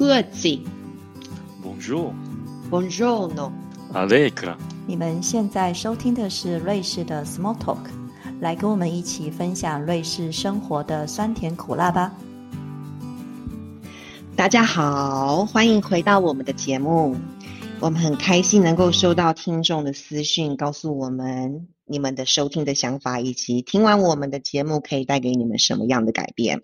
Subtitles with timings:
[0.00, 0.62] Grazie.
[1.62, 2.14] Bonjour.
[2.70, 3.52] Buongiorno.
[3.92, 4.56] Allegra.
[4.86, 7.76] 你们现在收听的是瑞士的 Small Talk，
[8.40, 12.14] 来跟我们一起分享瑞士生活的酸甜苦辣吧。
[14.34, 17.14] 大家好，欢迎回到我们的节目。
[17.78, 26.62] 我们很开心能够收到听众的私讯，告诉我们你们的收听的想法，以及听完我们的节目可以带给你们什么样的改变。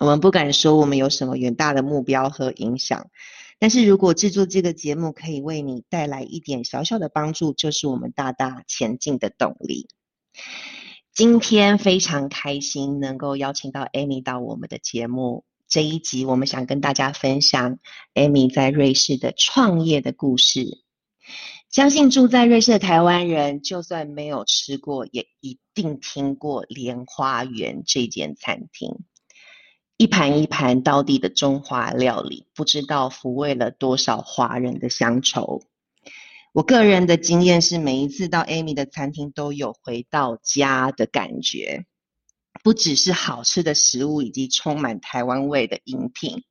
[0.00, 3.10] 我们不敢说我们有什么远大的目标和影响，
[3.58, 9.88] 但是如果制作这个节目可以为你带来一点小小的帮助，就是我们大大前进的动力。
[11.14, 15.44] 今天非常开心能够邀请到 Amy 到我们的节目。
[15.68, 17.78] 这一集我们想跟大家分享
[18.14, 20.82] Amy 在瑞士的创业的故事。
[21.70, 29.04] 相信住在瑞士的台湾人，就算没有吃过，也一定听过莲花园这间餐厅。
[29.96, 35.62] 一盘一盘到地的中华料理，不知道抚慰了多少华人的乡愁。
[36.52, 41.84] 我个人的经验是，每一次到 Amy 的餐厅，都有回到家的感觉。
[42.64, 46.42] 不只是好吃的食物，以及充满台湾味的饮品。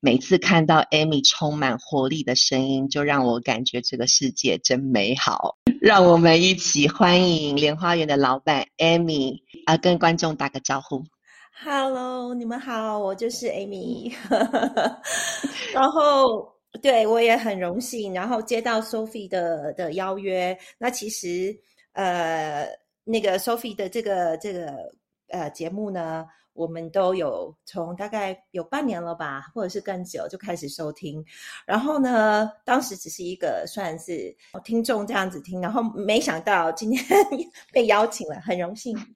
[0.00, 5.58] 每次看到 Amy 充满活力的声音，就让我感觉这个世界真美好。
[5.80, 11.04] 让我们一起欢迎莲花园的老板 Amy 啊，跟观众打个招呼。
[11.62, 14.14] Hello，你们好，我就是 Amy。
[15.72, 20.56] 然后，对我也很荣幸，然后接到 Sophie 的的邀约。
[20.78, 21.58] 那其实，
[21.92, 22.66] 呃，
[23.04, 24.74] 那个 Sophie 的这个这个。
[25.30, 26.24] 呃，节目呢，
[26.58, 31.24] 我们都有从大概有半年了吧，或者是更久就开始收听。
[31.64, 37.00] 然后呢，当时只是一个算是听众这样子听，然后没想到今天
[37.72, 38.98] 被邀请了，很荣幸。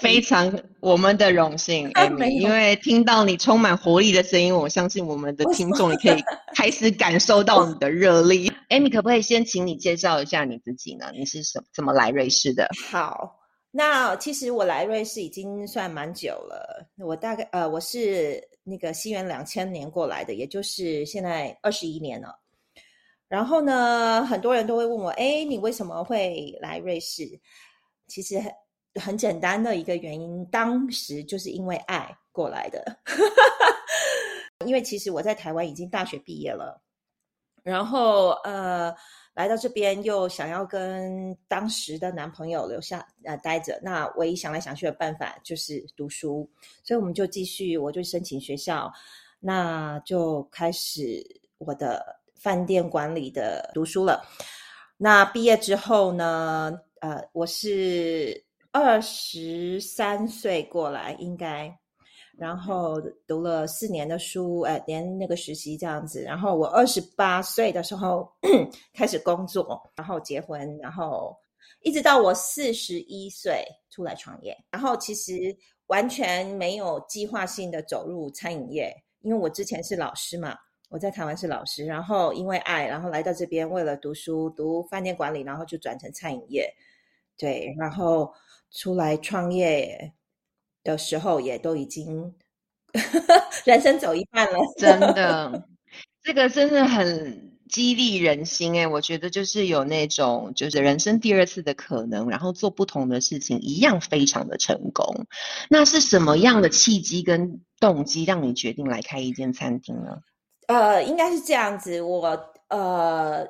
[0.00, 6.20] 非常我们的荣幸，Amy，因为听到你充满活力的声音，我相信我们的听众也可以
[6.56, 8.50] 开始感受到你的热力。
[8.70, 11.12] Amy，可不可以先请你介绍一下你自己呢？
[11.12, 12.68] 你是什怎么来瑞士的？
[12.90, 13.41] 好。
[13.74, 22.38] 那其实我来瑞士已经算蛮久了，我大概呃我是那个西元两千年过来的，也就是现在二十一年了。
[23.28, 27.26] 然后呢，很多人都会问我，哎，你为什么会来瑞士？
[28.08, 28.52] 其实很
[29.00, 32.98] 很简单的一个原因，当时就是因为爱过来的。
[34.66, 36.78] 因为其实我在台湾已经大学毕业了，
[37.62, 38.94] 然后呃。
[39.34, 46.48] 来到这边又想要跟当时的男朋友留下呃待着，那唯一想来想去的办法就是读书，
[46.84, 48.92] 所以我们就继续，我就申请学校，
[49.40, 51.24] 那就开始
[51.58, 52.04] 我的
[52.34, 54.22] 饭店管理的读书了。
[54.98, 61.74] 那毕业之后呢，呃，我是二十三岁过来，应该。
[62.38, 66.22] 然后读了四年的书，呃，连那个实习这样子。
[66.22, 68.28] 然后我二十八岁的时候
[68.94, 71.36] 开始工作，然后结婚，然后
[71.82, 74.56] 一直到我四十一岁出来创业。
[74.70, 75.32] 然后其实
[75.88, 80.56] 完全没有计划性的走入餐饮业，因为我之前是老师嘛，
[80.88, 86.68] 我在台湾是老师，然后因为爱，然后来到这边为了读书，读饭店管理，然后就转成餐饮业。
[87.36, 88.32] 对，然后
[88.70, 90.12] 出来创业。
[90.84, 92.34] 的时候也都已经
[93.64, 95.68] 人生走一半了，真的，
[96.22, 98.86] 这个真的很激励人心哎！
[98.86, 105.26] 我觉得就是有那种就是人生第二次的可能，然后做不同的事情一样非常的成功。
[105.70, 110.18] 那是什么样的契机跟动机让你决定来开一间餐厅呢？
[110.66, 113.46] 呃，应该是这样子，我呃，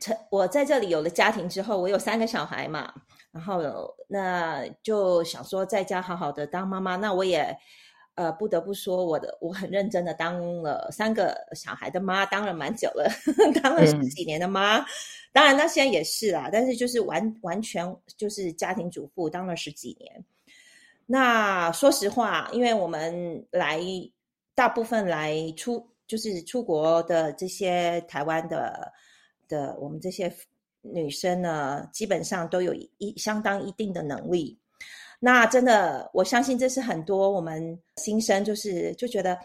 [0.00, 2.92] 成我在这里有了家庭之后，我有三个小孩嘛。
[3.36, 7.54] 然后那就想说在家好好的当妈妈，那我也
[8.14, 13.06] 呃不得不说我的我很认真的当了三个小孩的妈，当了蛮久了，
[13.62, 14.82] 当了十几年的妈。
[15.34, 20.24] 当然那现在也是啦，但是就是完完全就是家庭主妇当了十几年。
[21.04, 23.82] 那说实话，因为我们来
[24.54, 28.90] 大部分来出就是出国的这些台湾的
[29.46, 30.34] 的我们这些。
[30.92, 34.58] 女生呢，基本上都有一相当一定的能力。
[35.18, 39.38] 那真的，我相信这是很多我们新生，就是就觉得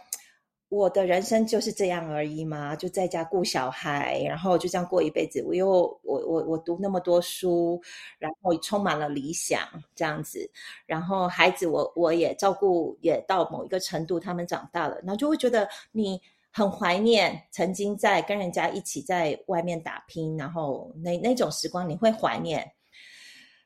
[0.69, 5.41] 我的人生就是这样而已嘛，就在家顾小孩，然后就这样过一辈子。
[5.47, 5.67] 我又
[6.03, 7.81] 我我我读那么多书，
[8.19, 9.61] 然后充满了理想
[9.95, 10.49] 这样子，
[10.85, 16.21] 然后孩子我我也照顾，也到某一个程度，他们长大了，那就会觉得你。
[16.51, 22.69] 很怀念曾经在跟人家一起在外面打拼，然后那那种时光你会怀念。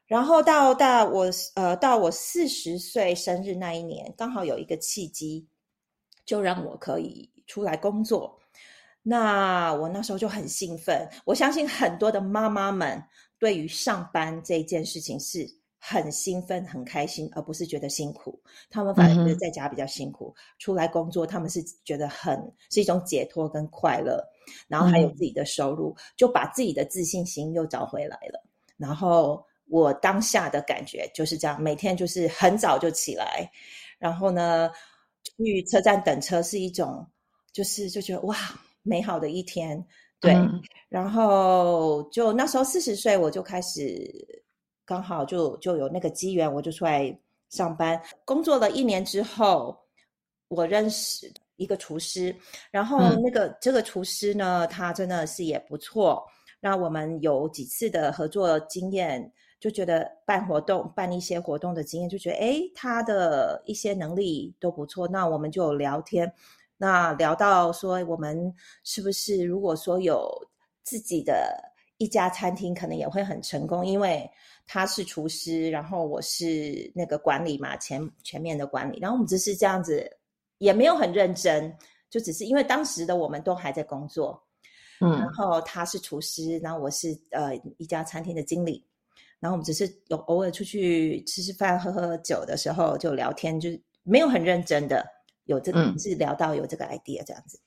[0.05, 5.47] 然后到到我呃到我四十岁生日那一年，刚好有一个契机，
[6.25, 8.39] 就让我可以出来工作。
[9.01, 13.03] 那我那时候就很兴奋，我相信很多的妈妈们
[13.39, 15.47] 对于上班这件事情是
[15.87, 18.41] 很兴奋、很开心，而不是觉得辛苦。
[18.69, 22.39] 他们反而觉得在家比较辛苦，出来工作他们是觉得很
[22.71, 24.23] 是一种解脱跟快乐，
[24.67, 28.43] 然后还有自己的收入，就把自己的自信心又找回来了。
[28.77, 33.49] 然后我当下的感觉就是这样，每天就是很早就起来，
[33.99, 34.69] 然后呢
[35.37, 37.05] 去车站等车是一种，
[37.51, 38.35] 就是就觉得哇。
[38.87, 39.83] 美好的一天，
[40.19, 40.31] 对，
[40.89, 44.07] 然后就那时候四十岁，我就开始
[44.85, 47.17] 刚好就就有那个机缘，我就出来
[47.49, 47.99] 上班。
[48.23, 49.77] 工作了一年之后，
[50.47, 52.35] 我认识一个厨师，
[52.71, 56.23] 然后那个这个厨师呢，他真的是也不错。
[56.59, 65.07] 那我们有几次的合作经验，就觉得办活动、办一些活动的经验，就觉得哎，他的一些能力都不错。
[65.07, 66.31] 那我们就聊天。
[66.77, 68.53] 那聊到说，我们
[68.83, 70.29] 是不是如果说有
[70.83, 71.57] 自己的
[71.97, 73.85] 一家餐厅，可能也会很成功？
[73.85, 74.29] 因为
[74.65, 78.99] 他是厨师，然后我是那个管理嘛，前全面的管理。
[78.99, 80.09] 然后我们只是这样子，
[80.57, 81.75] 也没有很认真，
[82.09, 84.41] 就只是因为当时的我们都还在工作，
[85.01, 88.83] 嗯，然后他是厨师，然后我是呃一家餐厅的经理，
[89.39, 95.05] 然后我们只是有偶尔出去吃吃饭、喝喝酒的时候就聊天，就是没有很认真的。
[95.45, 97.59] 有这个是聊到有这个 idea 这样子，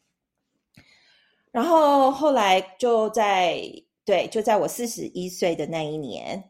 [1.53, 3.63] 然后后来就在
[4.05, 6.43] 对，就在我四十一岁的那一年，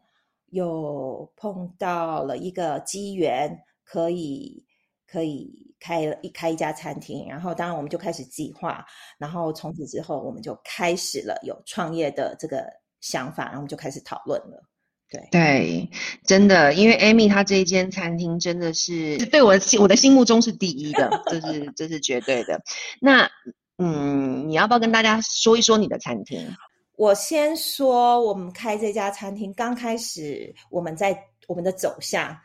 [0.51, 4.65] 又碰到了一个机缘，可以
[5.07, 8.85] 可以开了一开一家餐厅，然后当然我们就开始计划，
[9.19, 12.65] 然后从此之后我们就开始了有创业的这个
[13.01, 14.63] 想法，然后我们就开始讨论了。
[15.11, 15.91] 对对，
[16.27, 22.61] 真的，因为 Amy 她这一间餐厅真的是对我心我的心目中是第一的， 这是这是绝对的。
[23.01, 23.31] 那
[23.79, 26.55] 嗯，你要不要跟大家说一说你的餐厅？
[26.99, 31.17] 我先说，我们开这家餐厅刚开始，我们在
[31.47, 32.37] 我们的走向，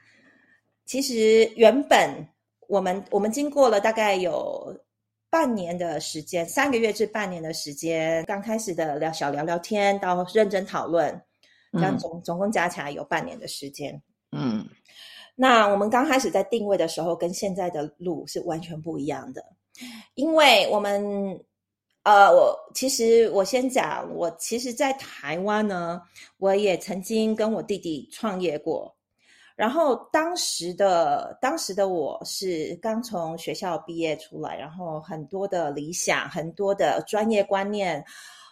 [0.85, 2.07] 其实原本
[2.67, 4.79] 我们我们经过了大概有
[5.27, 11.19] 半年的时间，三个月至半年的时间，刚开始的聊小聊聊天到认真讨论。
[11.71, 13.99] 这样总总共加起来有半年的时间。
[14.31, 14.63] 嗯，
[15.33, 19.43] 那我们刚开始在定位的时候，跟现在的路是完全不一样的。
[20.13, 21.43] 因为我们，
[22.03, 26.01] 呃，我其实我先讲，我其实，在台湾呢，
[26.37, 28.93] 我也曾经跟我弟弟创业过。
[29.55, 38.03] 然后当时的当时的我是刚从学校毕业出来，然后很多的理想，很多的专业观念。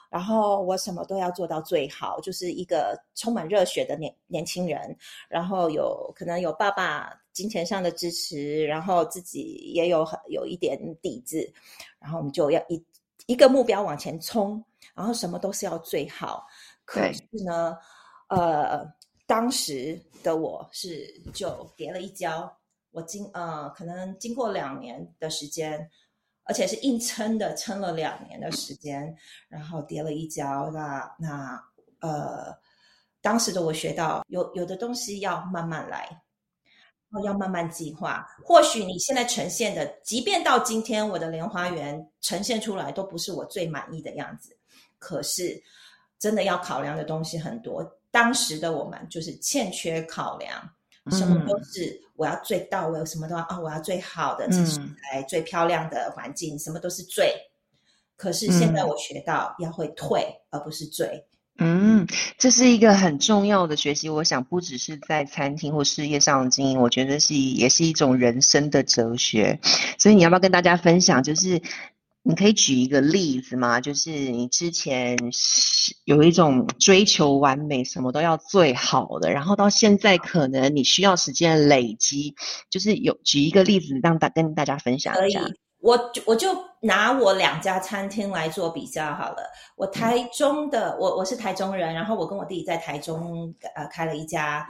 [0.09, 4.95] 然后我什么都要做到最好，就是一个充满热血的年年轻人。
[5.29, 11.49] 然后有可能有爸爸金钱上的支持，然后自己也有很有一点底子。
[11.97, 12.77] 然后我们就要一
[13.31, 14.63] 一个目标往前冲，
[14.93, 16.45] 然后什么都是要最好。
[16.83, 17.77] 可是呢，
[18.27, 18.85] 呃，
[19.25, 22.51] 当时的我是就跌了一跤。
[22.91, 25.89] 我经呃，可能经过两年的时间。
[26.43, 29.15] 而且是硬撑的，撑了两年的时间，
[29.47, 30.69] 然后跌了一跤。
[30.71, 31.63] 那那
[32.01, 32.51] 呃，
[33.21, 36.09] 当时的我学到，有有的东西要慢慢来，
[37.19, 38.25] 要慢慢计划。
[38.43, 44.55] 或许你现在呈现的，即便到今天我的莲花园呈现出来都不是我最满意的样子，
[44.97, 45.61] 可是
[46.17, 47.83] 真的要考量的东西很多。
[48.09, 50.69] 当时的我们就是欠缺考量。
[51.09, 57.35] 什么都是我要最到位，什么都要啊，我要最好的食材、最漂亮的环境，什么都是最。
[58.15, 61.25] 可是现在我学到要会退，而不是最。
[61.57, 64.09] 嗯，这是一个很重要的学习。
[64.09, 69.59] 我想不只是在餐厅或事业上经营，我觉得是也是一种人生的哲学。
[69.97, 71.23] 所以你要不要跟大家分享？
[71.23, 71.61] 就是。
[72.23, 73.81] 你可以举一个例子吗？
[73.81, 82.35] 就是你之前是有一种追求完美，什么都要最好的，然后到现在可能你需要时间累积，
[82.69, 85.41] 就是有举一个例子让大跟大家分享一下。
[85.81, 89.51] 我我就拿我两家餐厅来做比较好了。
[89.75, 94.67] 我台中的，我我是台中人，然后我跟我弟弟在台中呃开了一家。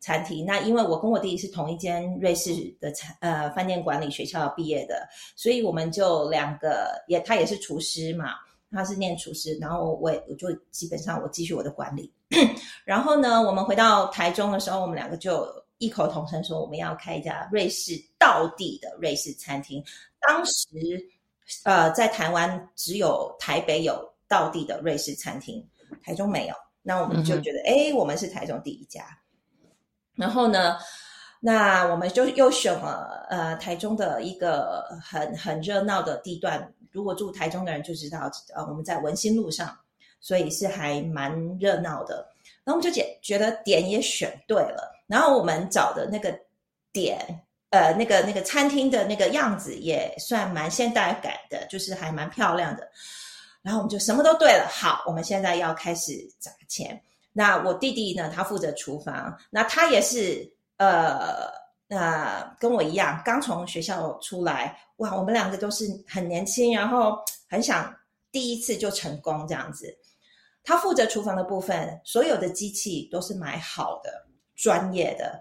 [0.00, 8.34] 餐厅那因为我跟我弟弟是同一间瑞士的餐呃饭店管理学校毕业的，所以我们就两个也他也是厨师嘛，
[8.70, 12.12] 他是念厨师，然后我我就基本上我继续我的管理，
[12.84, 19.82] 然后呢，我们回到台中的时候，我们两个就异口同声说我们要开一家瑞士道地的瑞士餐厅。
[20.20, 20.64] 当时
[21.64, 25.66] 呃在台湾只有台北有道地的瑞士餐厅，
[26.02, 29.04] 台中没有，那我们就觉得哎，我们是台中第一家。
[30.14, 30.78] 然后呢，
[31.40, 39.76] 那我们就又选了呃台中的一个很很热闹的地段，如果住台中的人就知道，呃，我们在文心路上，
[40.20, 42.26] 所以是还蛮热闹的。
[42.64, 46.38] 然后我们就觉觉得点也选对了，然后我们找的那个
[46.92, 47.18] 点，
[47.70, 52.88] 呃，那个那个餐厅的那个样子也算蛮现代感的，就是还蛮漂亮的。
[53.62, 57.02] 然后我们就什么都对了，好，我们现在要开始砸钱。
[57.32, 61.50] 那我弟弟呢，他负责厨房，那他也是呃，
[61.88, 67.18] 那跟我一样，刚从学校出来，哇，我们两个都是很年轻，然后
[67.48, 67.94] 很想
[68.30, 69.92] 第一次就成功这样子。
[70.62, 74.23] 他负责厨房的部分，所有的机器都是买好的、
[74.56, 75.40] 专业的。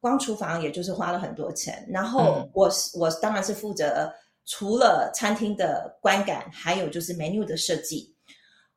[0.00, 1.86] 光厨房也就是花了很多钱。
[1.90, 4.12] 然后我是我当然是负责
[4.44, 8.14] 除了餐厅的观感，还有就是 menu 的设计。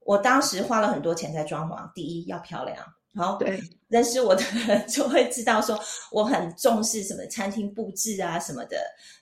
[0.06, 1.91] 我当时花了很多钱在装潢。
[1.94, 2.77] 第一要漂亮，
[3.15, 5.79] 好对认识我的人就会知道说
[6.12, 8.77] 我很重视什么餐厅布置啊什么的。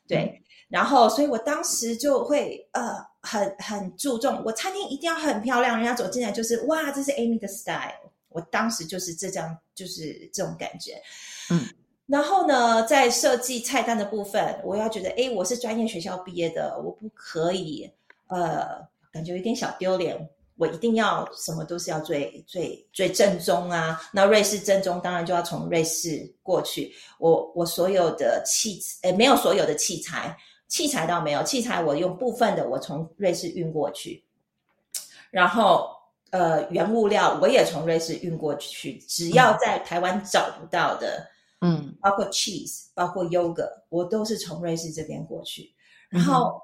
[0.07, 2.95] 对，然后所以我当时就会呃。
[3.27, 8.11] 很很注重，我餐厅一定要很漂亮，人家走进来就是哇，这是 Amy 的 style。
[8.35, 11.01] 我当时就是这样，就是这种感觉。
[11.49, 11.65] 嗯，
[12.05, 17.89] 然后呢，在设计菜单的部分，我要觉得，哎，我是专业学校毕业的，我不可以，
[18.27, 20.29] 呃，感觉有点小丢脸。
[20.57, 24.01] 我一定要什么都是要最最最正宗啊。
[24.13, 26.93] 那瑞士正宗当然就要从瑞士过去。
[27.19, 30.37] 我我所有的器，哎，没有所有的器材。
[30.67, 34.23] 器材倒没有，器材我用部分的我从瑞士运过去，
[35.29, 35.89] 然后
[36.31, 41.27] 呃原物料我也从瑞士运过去，只要在台湾找不到的，
[41.61, 45.73] 嗯，包括 cheese，包括 yogurt，我都是从瑞士这边过去。
[46.09, 46.61] 然后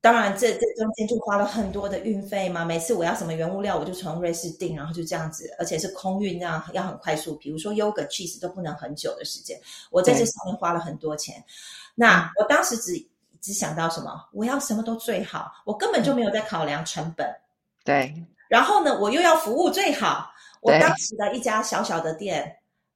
[0.00, 7.36] 当然这这中间就花了很多的运费嘛，每次我要什么原物料我就从瑞士订，然后就这样子，而且是空运，那样要很快速。
[7.36, 9.60] 比如说 yogurt、cheese 都不能很久的时间，
[9.90, 11.44] 我在这上面花了很多钱。
[11.94, 13.06] 那我当时只。
[13.42, 14.28] 只想到什么？
[14.34, 17.26] 我要什么都最好，我根本就没有在考量成本。
[17.82, 18.14] 对。
[18.50, 20.28] 然后呢，我又要服务最好。
[20.60, 22.54] 我当时的一家小小的店，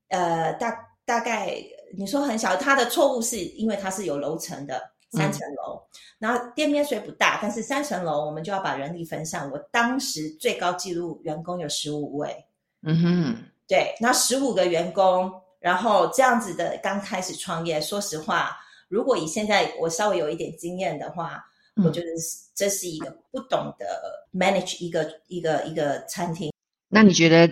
[0.08, 1.54] 呃，大大概
[1.96, 4.82] 你说很小，它的错误是因为它是有楼层的，
[5.12, 5.80] 三层楼。
[6.18, 9.49] 然后店面虽不大，但是三层楼我们就要把人力分散。
[9.52, 12.34] 我当时最高记录员工有十五位。
[12.82, 13.37] 嗯哼。
[13.68, 18.58] 对，那十五个员工，然后这样子的刚开始创业，说实话。
[18.88, 21.42] 如果以现在我稍微有一点经验的话，
[21.83, 22.07] 我觉得
[22.54, 23.87] 这是一个不懂得
[24.33, 26.52] manage 一个一个一个餐厅。
[26.88, 27.50] 那你觉得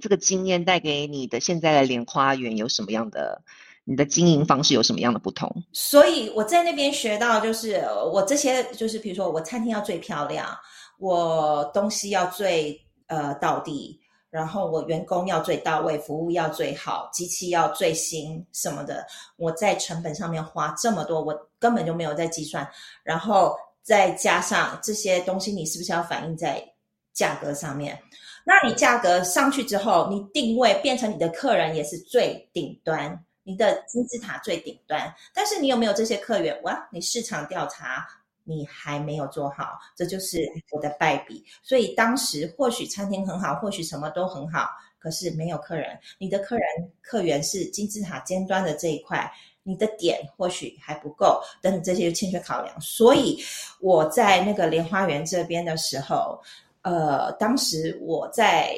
[0.00, 3.40] 这个经验带给你的现在的莲花园有什么样的？
[3.84, 5.50] 你的经营方式有什么样的不同？
[5.72, 10.56] 所以我在那边学到，就是我这些就是比如说我餐厅要最漂亮，
[11.00, 13.98] 我东西要最呃到底。
[14.30, 19.04] 然后我员工要最到位，服务要最好，机器要最新什么的。
[19.36, 22.68] 我在成本上面花这么多，我根本就没有在计算。
[23.02, 26.62] 然后再加上这些东西，你是不是要反映在
[27.14, 27.96] 价格上面？
[28.44, 35.14] 那你价格上去之后，你定位变成你的客人也是最顶端，你的金字塔最顶端。
[35.32, 36.60] 但是你有没有这些客源？
[36.64, 38.06] 哇，你市场调查。
[38.44, 41.44] 你还没有做好，这就是我的败笔。
[41.62, 45.96] 所以当时或许餐厅很好，或许什么都很好，可是没有客人。
[46.18, 46.66] 你的客人
[47.00, 52.80] 客源是金字塔尖端的这一块，你的点或许还不够，等等这些欠缺考量。
[52.80, 53.42] 所以
[53.80, 56.40] 我在那个莲花园这边的时候，
[56.82, 58.76] 呃，当时我在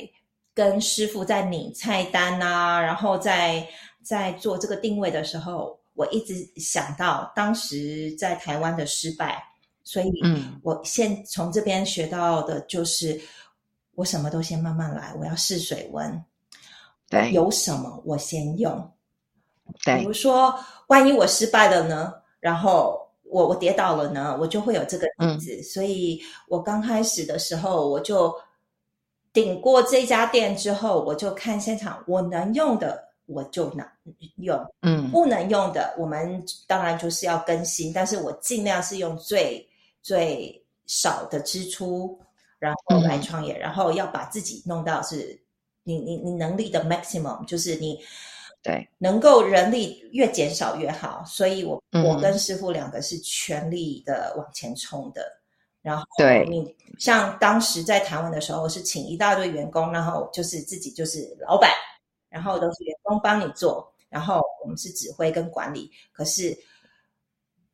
[0.54, 3.66] 跟师傅在拧菜单啊，然后在
[4.02, 9.42] 在做这个定位的时候，我一直想到当时在台湾的失败。
[9.86, 13.20] 所以，嗯，我先从这边学到的就是，
[13.94, 16.24] 我什么都先慢慢来，我要试水温，
[17.10, 18.90] 对，有什么我先用，
[19.84, 20.54] 对，比如说，
[20.88, 22.14] 万一我失败了呢？
[22.40, 24.36] 然后我我跌倒了呢？
[24.40, 25.62] 我就会有这个例子。
[25.62, 28.34] 所以我刚开始的时候，我就
[29.32, 33.90] 顶过这家店之后，我就看现场，我能用的我就拿
[34.36, 39.66] 用，嗯，不能用的，我们当然就是要更新，但是我尽量是用最。
[40.06, 42.20] 最少的支出，
[42.58, 45.40] 然后来创业，然后要把自己弄到是
[45.82, 47.98] 你你你能力的 maximum，就是你
[48.64, 51.22] 对能够人力越减少越好。
[51.24, 55.22] 所以我我跟师傅两个是全力的往前冲的。
[55.80, 61.70] 然后对你像当时在台湾的时候，是请一大堆员工，然后就是自己就是老板，
[62.28, 65.88] 然后都是员工帮你做，然后我们是指挥跟管理。
[66.12, 66.58] 可是。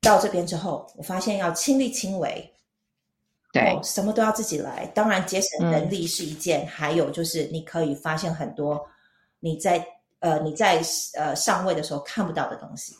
[0.02, 2.50] 到这边之后，我发现要亲力亲为，
[3.52, 4.86] 对，什么都要自己来。
[4.94, 8.82] 当然，节省能力是一件，还有就是你可以发现很多
[9.40, 9.86] 你在
[10.20, 10.80] 呃你在
[11.18, 12.94] 呃上位的时候看不到的东西。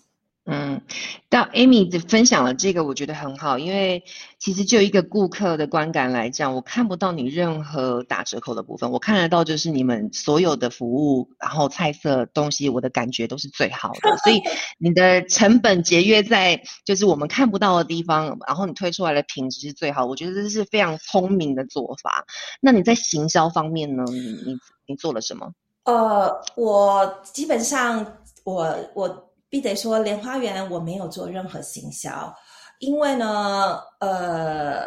[0.47, 0.81] 嗯，
[1.29, 4.03] 到 Amy 分享了这个，我觉得很好，因为
[4.39, 14.43] 其实就一个顾客的观感来讲，我看不到你任何打折扣的部分，我看得到就是你们所有的服务，然后菜色东西，我的感觉都是最好的，所以
[14.81, 22.25] 你的成本节约在就是我们看不到的地方，然后你推出来的品质是最好，我觉得这是非常聪明的做法。
[22.61, 24.05] 那你在行销方面呢？
[24.09, 25.53] 你你你做了什么？
[25.85, 28.05] 呃，我基本上
[28.45, 29.27] 我我。
[29.53, 32.33] 必得说，莲花园我没有做任何行销，
[32.79, 34.85] 因为呢，呃，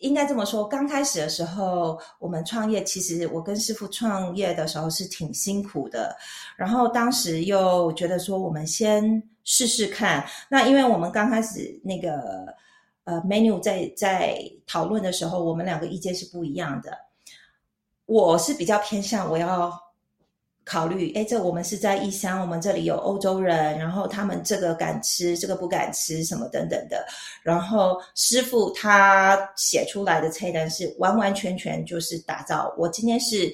[0.00, 6.16] 应该这么说，刚开始的时候，我们创业，其实我跟师傅创业的时候是挺辛苦的。
[6.56, 10.26] 然后当时又觉得说，我们先试试看。
[10.48, 12.52] 那因为我们刚开始那个
[13.04, 16.98] 呃 menu 在在讨论的时候，我们两个意见是不一样的。
[18.06, 19.72] 我是比较偏向我要。
[20.68, 27.06] 考虑，哎，这我们是在异乡，我们这里有欧洲人，然后他们这个敢吃，这个不敢吃，什么等等的。
[27.42, 32.70] 然后师傅他写出来的菜单是完完全全就是打造。
[32.76, 33.50] 我今天是，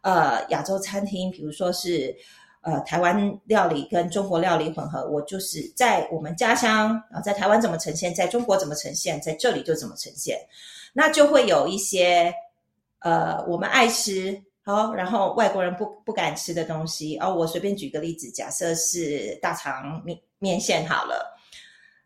[0.00, 2.16] 呃，亚洲餐厅，比如说是，
[2.62, 10.38] 呃，台湾料理跟中国料理混合，我就是在我们家乡，啊在台湾怎么呈现，在中国怎么呈现，在这里就怎么呈现，
[10.94, 12.32] 那就会有一些，
[13.00, 14.42] 呃，我们爱吃。
[14.66, 17.18] 好，然后外国人不不敢吃的东西。
[17.18, 21.36] 哦，我随便举个例子，假设是大肠面面线好了，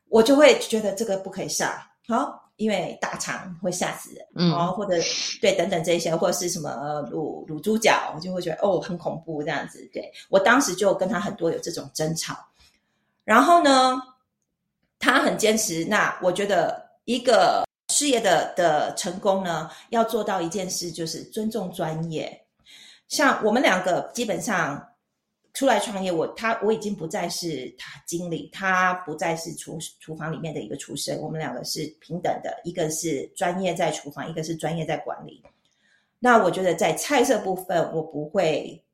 [0.09, 1.73] 我就会觉得这个不可以上，
[2.09, 4.97] 好，因为大肠会吓死人，嗯，哦，或者
[5.41, 6.69] 对等等这些，或者是什么
[7.13, 10.13] 卤卤猪脚，我就会觉得哦很恐怖这样子，对。
[10.29, 12.37] 我当时就跟他很多有这种争吵，
[13.23, 13.97] 然后呢，
[14.99, 22.45] 他很坚持，那我觉得一个事业的的成功呢，要做到一件事，就是尊重专业。
[23.09, 24.87] 像我们两个基本上
[25.55, 35.43] 出来创业，我他我已经不再是他经理，他不再是厨厨房里面的一个厨师，我们两个是平等的，一个是专业在厨房，一个是专业在管理。
[36.21, 38.85] 那我觉得在菜色部分，我不会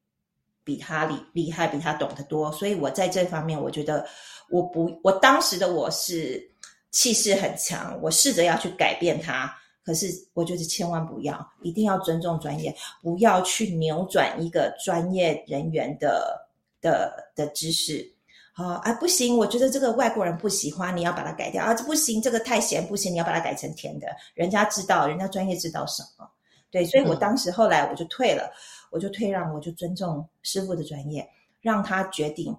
[0.62, 4.06] 比他厉厉害，比他懂得多，所以我在这方面，我觉得
[4.48, 6.42] 我不，我当时的我是
[6.90, 9.54] 气势很强，我试着要去改变他。
[9.84, 16.48] 可是，我觉得千万不要，一定要尊重专业，不要去扭转一个专业人员的
[16.80, 18.10] 的的知识。
[18.56, 24.06] 好啊，不行，我觉得这个外国人不喜欢，你要把它改掉啊，这不行，这个太咸不行，你要把它改成甜的。
[24.34, 26.30] 人家知道，人家专业知道什么？
[26.70, 28.52] 对，所以我当时后来我就退了，
[28.90, 31.28] 我就退让，我就尊重师傅的专业，
[31.60, 32.56] 让他决定，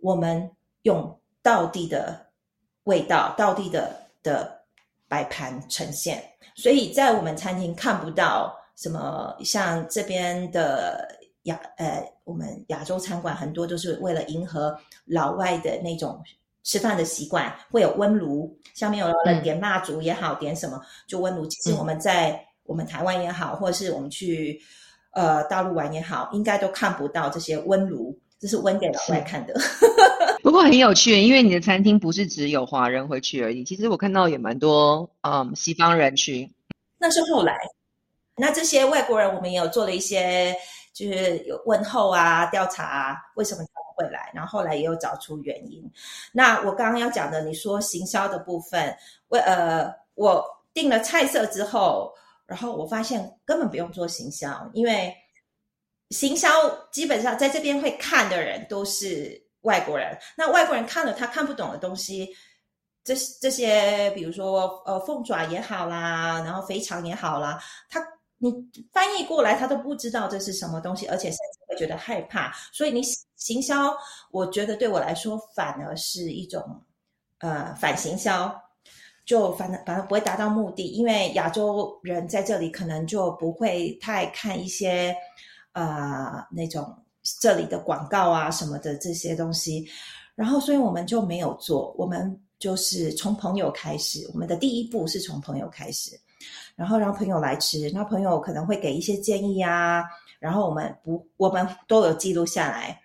[0.00, 0.50] 我们
[0.82, 2.26] 用道地的
[2.84, 4.55] 味道，道地的的
[5.08, 6.22] 摆盘呈现。
[6.54, 11.06] 所以在我们餐厅看不到什么像这边的
[11.42, 16.22] 亚呃，我们亚洲餐馆很多都是为了迎合老外的那种
[16.64, 21.46] 吃饭的习惯，会有温炉，下面有人点蜡烛也好，点什么就温炉。
[21.46, 24.60] 其实我们在我们台湾也好，或者是我们去
[25.12, 29.54] 呃大陆玩也好，应该都看不到这些温炉，这是温给老外看的。
[30.46, 36.48] 不过很有趣，因为你的餐厅不是只有华人会去而已，其实我看到也蛮多嗯西方人去。
[36.98, 37.58] 那是后来，
[38.36, 40.54] 那这些外国人我们也有做了一些，
[40.92, 45.82] 就是有问候啊、调查啊，为什么他们会来，然后后来也有找出原因。
[46.30, 48.96] 那我刚刚要讲的，你说行销的部分，
[49.30, 52.14] 为呃，我定了菜色之后，
[52.46, 55.12] 然后我发现根本不用做行销，因为
[56.10, 56.48] 行销
[56.92, 59.44] 基本上在这边会看的人都是。
[59.66, 62.28] 外国人，那外国人看了他看不懂的东西，
[63.02, 68.00] 这这些，比如说呃凤爪也好啦，然后肥肠也好啦，他
[68.38, 68.50] 你
[68.92, 72.52] 翻译过来他都不知道这是什么东西，而且甚至会觉得害怕。
[72.72, 73.02] 所以你
[73.34, 73.92] 行销，
[74.30, 76.62] 我觉得对我来说反而是一种
[77.40, 78.54] 呃反行销，
[79.24, 85.12] 就反正反正不会达到目的，因为亚洲人在这里可能就不会太看一些
[85.72, 86.96] 呃那种。
[87.40, 89.86] 这里的广告啊什么的这些东西，
[90.34, 96.18] 然后所以我们就没有做，我们就是从朋友开始，我们的第一步是从朋友开始，
[96.74, 100.04] 然后让朋友来吃，那朋友可能会给一些建议啊，
[100.38, 103.00] 然后我们不，我们都有记录下来，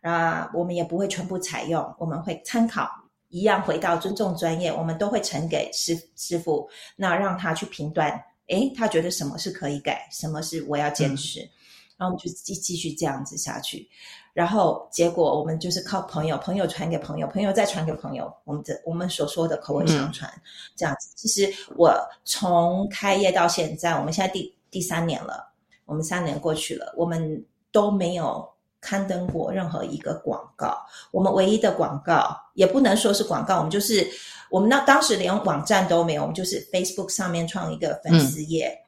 [0.00, 2.88] 啊，我们也不会全部采用，我们会参考，
[3.28, 8.10] 一样回到尊重专业，我们都会呈给师师傅，那让他去评断，
[8.48, 11.48] 诶，他觉得什么是可以改，什么是我要坚持。
[11.98, 13.88] 然后我们就继继续这样子下去，
[14.34, 20.30] 然后结果我们就是靠朋友，朋友传给朋友，朋友再传给朋友，我们的我们所说的口味相传，
[20.76, 21.08] 这样子。
[21.16, 21.92] 其实我
[22.24, 25.50] 从开业到现在，我们现在第第三年了，
[25.86, 28.46] 我们三年过去了，我们都没有
[28.80, 30.78] 刊登过任何一个广告。
[31.10, 34.06] 我们唯一的广告也不能说是广告，我们就是
[34.50, 38.78] 我们那当时连网站都没有，我们就是 Facebook 上面创一个粉丝页。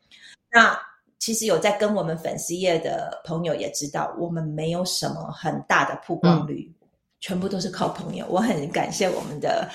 [0.50, 0.78] 那
[1.18, 6.72] 其实有在跟我们粉丝业的朋友也知道，我们没有什么很大的曝光率，
[7.20, 8.24] 全部都是靠朋友。
[8.28, 9.68] 我很感谢我们的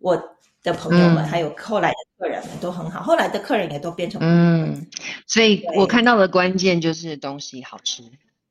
[0.00, 0.14] 我
[0.62, 4.86] 的朋友们，还有后来的客人们都很好，后来的客人也都变成嗯，
[5.26, 8.02] 所以我看到的关键就是东西好吃，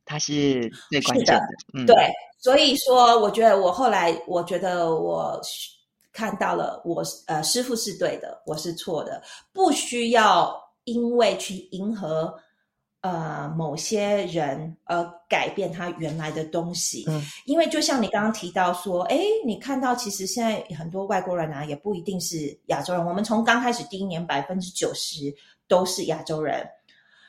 [0.03, 1.47] 它是最关键的。
[1.73, 1.95] 嗯，对，
[2.39, 5.39] 所以说我觉得我后来我觉得我
[6.11, 9.21] 看到了，我呃师傅是对的，我是错的，
[9.53, 10.63] 不需要。
[10.85, 12.33] 因为去迎合
[13.01, 23.05] 呃某些人而改变他原来的东西，嗯，因为就像你刚刚提到说，哎，你看到其实现在很多外国人啊，也不一定是亚洲人。
[23.05, 25.33] 我们从刚开始第一年百分之九十
[25.67, 26.65] 都是亚洲人，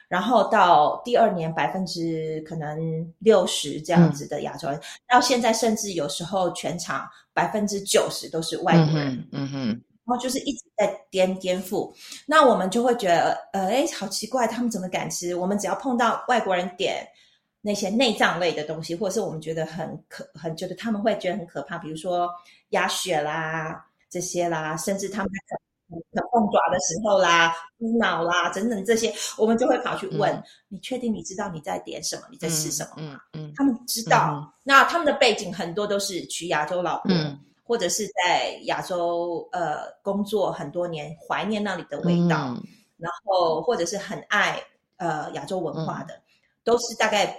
[0.09, 9.83] 然后到第二年百分之可能六十这样子的亚洲人，到现在甚至有时候全场百分之九十都是外国人，嗯哼。
[10.07, 11.90] 然后就是一直在颠颠覆，
[12.27, 15.35] 那我们就会觉得，呃，哎，好奇怪，他们怎么敢吃？
[15.35, 17.07] 我们只要碰到外国人点
[17.62, 22.29] 那些内脏类的东西，或者是我们觉得很可、很觉得他们会觉得很可怕，比如说
[22.71, 25.57] 鸭血啦、这些啦，甚至他们在
[25.88, 30.38] 啃凤爪的时候啦、猪脑啦等等这些，我们就会跑去问：
[30.69, 32.25] 你确定你知道你在点什么？
[32.31, 33.19] 你在吃什么吗？
[33.33, 34.53] 嗯，他们知道。
[34.64, 37.11] 那他们的背景很多都是娶亚洲老婆。
[37.64, 42.55] 或者是在亚洲呃工作很多年，怀念那里的味道，
[42.98, 44.62] 然后或者是很爱
[44.98, 46.14] 呃亚洲文化的，
[46.62, 47.35] 都是大概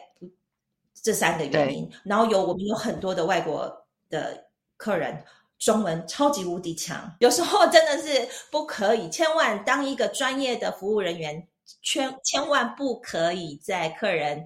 [0.93, 1.89] 这三个原因。
[2.03, 4.45] 然后有我们有很多的外国的
[4.77, 5.23] 客人，
[5.59, 11.47] 中文超级无敌强，有时候真的是不可以，千万当一个专业的服务人员，
[11.83, 14.43] 千千万不可以在客人。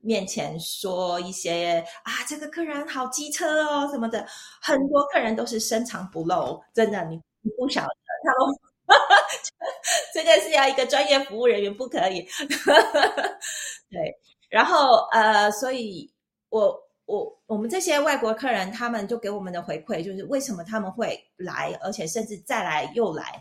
[0.00, 4.26] 面前说一些啊，这个客人好机车哦什么的，
[4.60, 7.88] 很多客人都是深藏不露，真的，你你不晓得，
[8.24, 8.56] 他们
[10.14, 12.26] 这个是要一个专业服务人员不可以。
[13.90, 16.10] 对，然后呃，所以
[16.48, 23.40] 我我我们这些外国客人，他们就给我们的回馈就是为什么他们会来，而且甚至再来又来，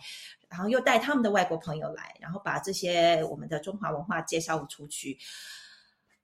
[0.50, 5.17] 然后又带他们的外国朋友来，然后把这些我们的中华文化介绍出去。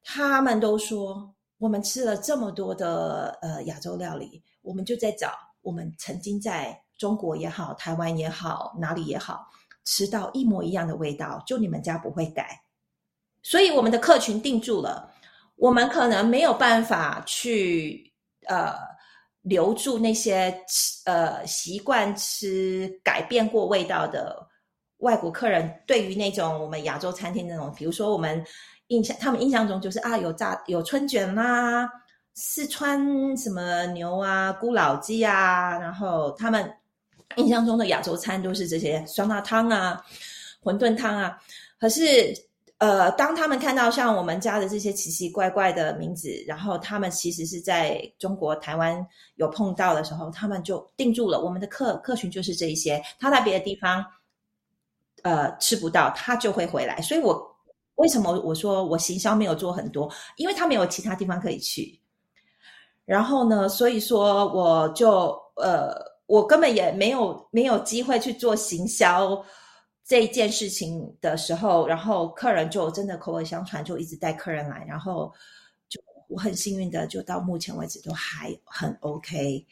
[0.04, 9.48] 他们都说，我们吃了这么多的呃亚洲料理，我们就在找我们曾经在中国也好、台湾也好、哪里也好
[9.86, 12.62] 吃到一模一样的味道，就你们家不会改。
[13.42, 15.10] 所以我们的客群定住了，
[15.56, 18.14] 我们可能没有办法去
[18.48, 18.76] 呃
[19.42, 24.46] 留住那些吃呃习惯吃改变过味道的
[24.98, 25.82] 外国客人。
[25.88, 28.46] 对于那种我们亚洲餐厅那种，比如说我们。
[28.94, 31.90] 印象他们印象中就是啊，有炸有春卷啦，
[32.36, 36.72] 四川什么牛啊，咕老鸡啊，然后他们
[37.38, 40.00] 印象中的亚洲餐都是这些酸辣汤啊、
[40.62, 41.36] 馄饨汤啊。
[41.80, 42.32] 可是
[42.78, 49.04] 呃，当他们看到像我们家的这些奇奇怪怪的名字，然后他们其实是在中国台湾
[49.38, 51.40] 有碰到的时候，他们就定住了。
[51.42, 54.06] 我们的客客群就是这一些，他在别的地方
[55.24, 57.02] 呃吃不到，他就会回来。
[57.02, 57.53] 所以我。
[57.96, 60.12] 为什么我说我行销没有做很多？
[60.38, 62.00] 因为他没有其他地方可以去。
[63.06, 65.94] 然后呢，所以说我就呃，
[66.26, 69.44] 我根本也没有没有机会去做行销
[70.06, 75.34] 这件事情的时候，然后客人就真的口耳相传，就一直带客人来，然后
[75.90, 79.66] 就我很幸运的，就到目前为止都还很 OK。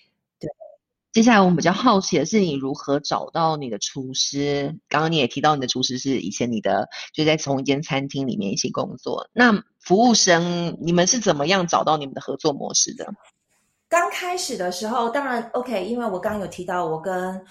[1.12, 4.78] 接下来我们比较好奇的是，你如何找到你的厨师？
[4.88, 9.30] 刚刚你也提到，你的厨师是以前你的就在同一间餐厅里面一起工作。
[9.34, 13.14] 那服务生，你们是怎么样找到你们的合作模式的？
[13.90, 17.44] 刚开始的时候，当然 OK，因为我刚有提到，我跟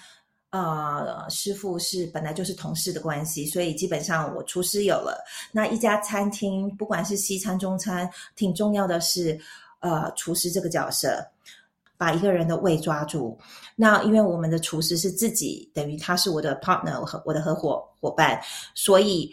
[0.53, 5.23] 呃师傅是本来就是同事的关系，所以基本上我厨师有了。
[5.53, 9.39] 那一家餐厅，不管是西餐、中餐，挺重要的是
[9.81, 11.23] 呃厨师这个角色。
[12.01, 13.39] 把一个人的胃抓住，
[13.77, 18.41] 那因为我们的厨师是自己，等于他是我的 partner 我和我的合伙伙伴，
[18.75, 19.31] 所以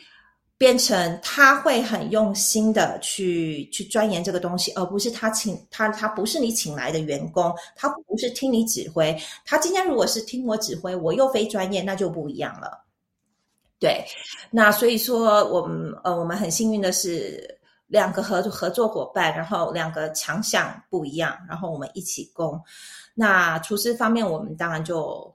[0.58, 12.84] 变成他会很用心的去去钻研这个东西，而不是他请他他不是你请来的员工，他不是听你指挥，他今天如果是听我指挥，我又非专业，那就不一样了。
[13.80, 14.04] 对，
[14.52, 17.57] 那所以说我们呃我们很幸运的是。
[17.88, 22.62] 两个合合作伙伴，然后两个强项不一样，然后我们一起攻。
[23.14, 25.34] 那厨师方面，我们当然就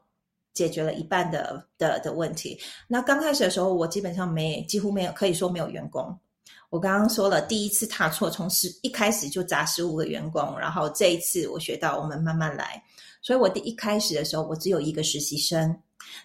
[0.52, 2.60] 解决了一半的的的问题。
[2.86, 6.16] 那刚开始的时候，我基本上没几乎没有，可以说没有员工。
[6.70, 12.82] 我刚刚说了，第一次踏错，从十一开始就砸十五个员工，然后这一次我学到我们慢慢来。
[13.20, 15.74] 所以我第一开始的时候，我只有一个实习生。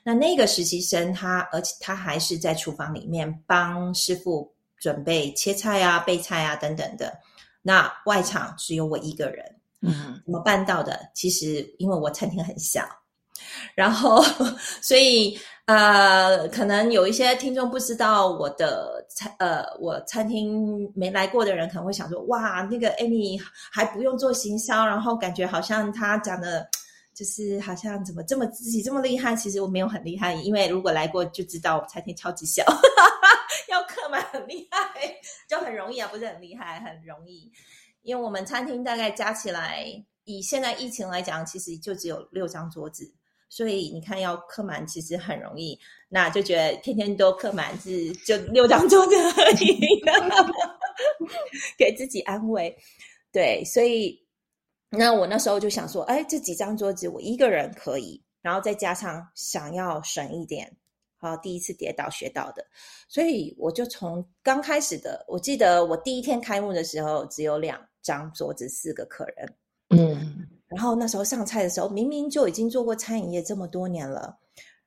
[0.04, 7.18] 那那个实习生他，而且他还是在厨房里面帮师傅准备切菜啊、备菜啊等等的。
[7.62, 11.10] 那外场只有我一个人，嗯，怎么办到的？
[11.14, 12.88] 其实因为我餐厅很小，
[13.76, 14.24] 然后
[14.82, 23.38] 所以呃，可能有一些听众不知道我的餐呃，我餐厅没来过的人可能会想说，哇，那个 Amy
[23.72, 26.68] 还不用做行销，然后感觉好像他讲的。
[27.18, 32.64] 就是好像怎么这么自己这么厉害，其实我没有很厉害，因为如果来过就知道我餐厅超级小，
[33.70, 35.18] 要客满很厉害，
[35.50, 37.52] 就很容易啊，不是很厉害，很容易。
[38.04, 39.84] 因为我们餐厅大概加起来，
[40.26, 43.12] 以现在疫情来讲，其实就只有六张桌子，
[43.50, 49.80] 所以你看要客满其实很容易，那就觉得天天都客满是就六张桌子而已，
[51.80, 52.78] 给自己安慰。
[53.32, 54.27] 对，所以。
[54.90, 60.76] 那我那时候就想说，哎，这几张桌子我一个人可以，然后再加上想要省一点，
[61.18, 62.66] 好，第一次跌倒学到的，
[63.08, 69.54] 所以我就从刚开始的，我记得我第一天开幕的时候只有两张桌子，四个客人，
[69.90, 74.38] 嗯，然后那时候上菜的时候，明明就已经做过餐饮业这么多年了。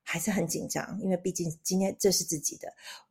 [0.03, 2.67] 还是很紧张，因为毕竟今天这是自己的，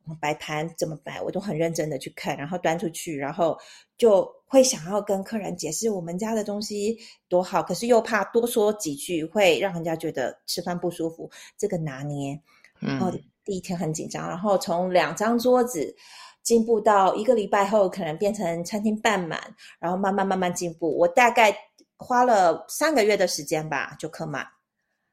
[0.06, 3.56] 我摆盘怎么摆，我都很认真的去看，然后端出去，然后
[3.96, 12.38] 就会想要跟客人解释我们家的东西多好，可是又怕多说几句会让人家觉得吃饭不舒服，这个拿捏，
[12.82, 12.98] 嗯，
[13.44, 15.94] 第一天很紧张，然后从两张桌子
[16.42, 19.40] 进步到一个礼拜后，可能变成餐厅半满，
[19.78, 21.56] 然后慢慢慢慢进步，我大概
[21.96, 24.44] 花了三个月的时间吧，就客满。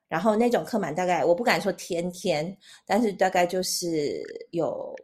[0.10, 4.96] 然后那种客满大概我不敢说天天，但是大概就是有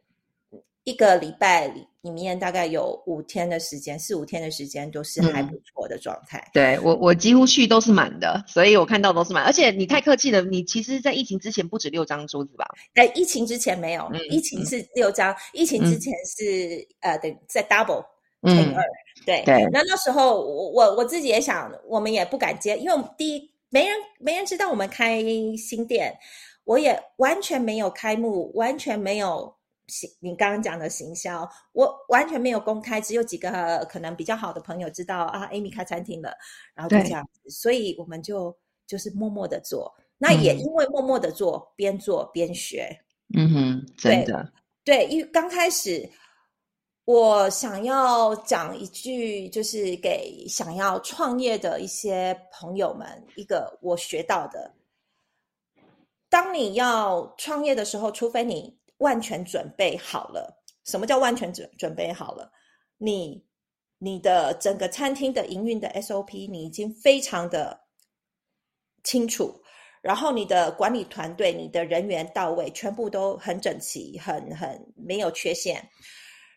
[0.83, 6.45] 一个礼拜里里面大概有五天的时间，四五天的时间都是还不错的状态。
[6.53, 9.43] 对我我几乎去都是满的，所以我看到都是满。
[9.43, 12.65] 而且你太客气了，你其实，在疫情之前不止六张桌子吧？
[12.93, 18.03] 在疫情之前没有，疫情是六张，疫情之前是呃，等在 double
[18.43, 18.83] 乘以二。
[19.25, 19.67] 对对。
[19.71, 23.53] 那那时候我我我自己也想，我们也不敢接，因为第一。
[23.69, 25.19] 没人，没人知道我们开
[25.57, 26.15] 新店，
[26.63, 29.51] 我也完全没有开幕，完全没有
[29.93, 30.09] 行。
[30.19, 36.33] 你刚刚讲的行销，我完全没有公开，只有几个可能比较好的朋友知道啊，Amy 开餐厅了，
[36.73, 38.55] 然后就这样子，所以我们就
[38.87, 39.93] 就是默默的做。
[40.17, 42.89] 那也因为默默的做，边做边学。
[43.35, 44.51] 嗯哼，真的，
[44.83, 46.09] 对，因为刚开始。
[47.05, 54.73] 我想要讲一句，就是给想要创业的一些朋友们，一个我学到的：
[56.29, 60.63] 当你要创业的时候，除非你万全准备好了。
[60.85, 62.51] 什么叫万全准准备好了？
[62.97, 63.45] 你
[63.99, 67.85] 你的整个餐厅的营运的 SOP，你已经非常的
[69.03, 69.61] 清楚，
[70.01, 75.89] 然后你的管理团队、你的人员到位，全部都很整齐，很很没有缺陷。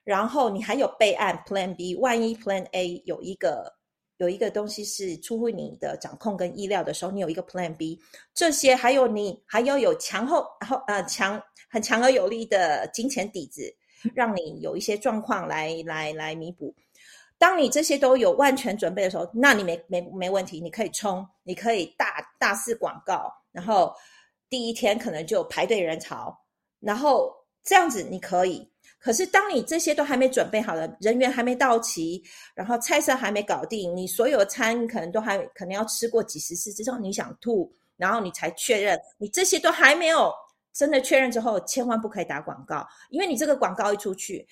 [0.02, 3.75] 然后你还有备案 Plan B，万一 Plan A 有一个
[4.18, 8.00] 有一个东西是出乎你的掌控跟意料的时候，你有一个 Plan B。
[8.34, 13.74] 这些还有你还要有强后后呃强很强而有力的金钱底子，
[14.14, 16.74] 让你有一些状况来来来弥补。
[17.38, 23.94] 当你这些都有万全准备的时候，那你没没没问题，你可以冲，你可以大大肆广告，然后
[24.48, 26.34] 第一天可能就排队人潮，
[26.80, 27.30] 然后
[27.62, 28.66] 这样子你可以。
[28.98, 32.20] 可是，当你这些都还没准备好了人员还没到齐，
[32.54, 40.32] 然后菜色还没搞定，你所有的餐可能都还可能要吃过几十次之后，你想吐，然后你才确认，你这些都还没有
[40.72, 44.44] 真的确认之后，千万不可以打广告，因为你这个广告一出去，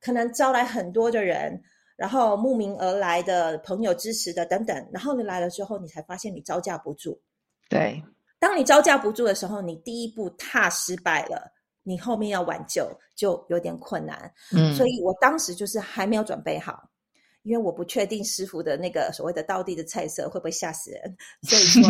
[0.00, 1.60] 可能招来很多的人，
[1.96, 7.20] 然后慕名而来的朋友支持的等等，然后你来了之后，你才发现你招架不住。
[7.68, 8.02] 对，
[8.38, 11.52] 当你招架不住的时候，你第一步踏失败了。
[11.88, 16.90] 你后面要挽救就有点困难，嗯，所以我当时就是还没有准备好，
[17.42, 21.82] 因为我不确定师傅的那个所谓的道地的菜色会不会吓死人，所以说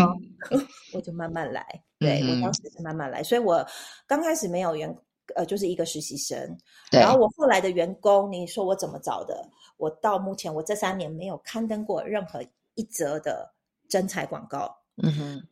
[0.95, 1.67] 我就慢慢来。
[1.99, 3.67] 对我当时是慢慢来，所以我
[4.07, 4.97] 刚开始没有员，
[5.35, 6.57] 呃，就是一个实习生，
[6.93, 9.45] 然后我后来的员工，你说我怎么找的？
[9.79, 12.41] 我到目前我这三年没有刊登过任何
[12.75, 13.53] 一则的
[13.89, 15.43] 真才广告，嗯哼。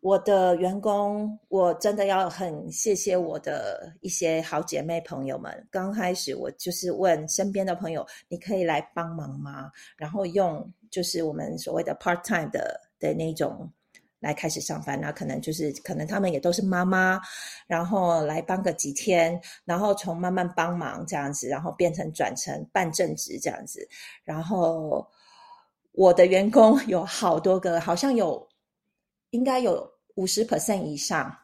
[0.00, 5.66] 我的员工，我真的要很谢谢我的一些好姐妹朋友们。
[5.70, 9.70] 刚开始我就是问身边的朋友，你可以来帮忙吗？
[9.98, 13.70] 然后用就是我们所谓的 part time 的的那种
[14.20, 17.20] 来开始上班，那可能就是可能他们也都是妈妈，
[17.66, 23.86] 然后来帮个几天，然后从慢慢帮忙这样子，然后变成转成半正职这样子。
[24.24, 25.06] 然后
[25.92, 28.48] 我的员工 有好多个，好像有
[29.30, 31.34] 应该有五十 percent 以上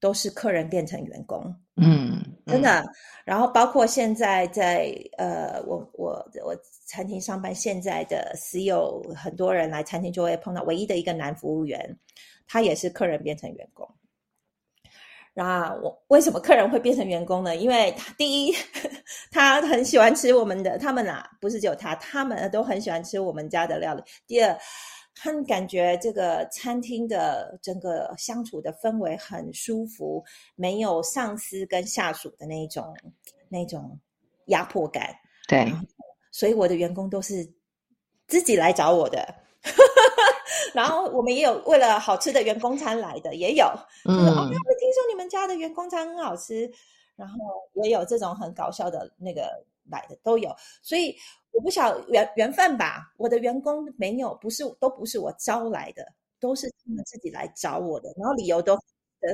[0.00, 1.54] 都是客人变成员工。
[1.76, 2.84] 嗯，真的，
[3.24, 11.98] 然后包括现在在呃，我我我餐厅上班，现在的 CEO 很多人来餐厅就会碰到唯一的一个男服务员，
[12.46, 13.88] 他也是客人变成员工。
[15.36, 17.56] 那我为什么客人会变成员工呢？
[17.56, 18.54] 因为他第一，
[19.32, 24.02] 他很喜欢吃我们的，他们啊不是只有他，他们都很喜欢吃我们家的料理。
[24.28, 24.56] 第二。
[25.14, 30.22] 他们感觉这个餐厅的整个相处的氛围很舒服，
[30.56, 32.94] 没有上司跟下属的那种
[33.48, 33.98] 那种
[34.46, 35.14] 压迫感。
[35.46, 35.72] 对，
[36.32, 37.48] 所以我的员工都是
[38.26, 39.34] 自己来找我的。
[40.74, 43.64] 然后我们也有为了好吃的员工餐来的，也有。
[44.04, 46.70] 嗯，我听说你们家的员工餐很好吃，
[47.14, 47.36] 然后
[47.82, 51.16] 也有这种很搞笑的那个来的都有，所以。
[51.54, 56.06] 我不晓缘缘分吧，我的员工没有，不是都不是我招来的，
[56.38, 58.78] 都是他们自己来找我的，然后理由都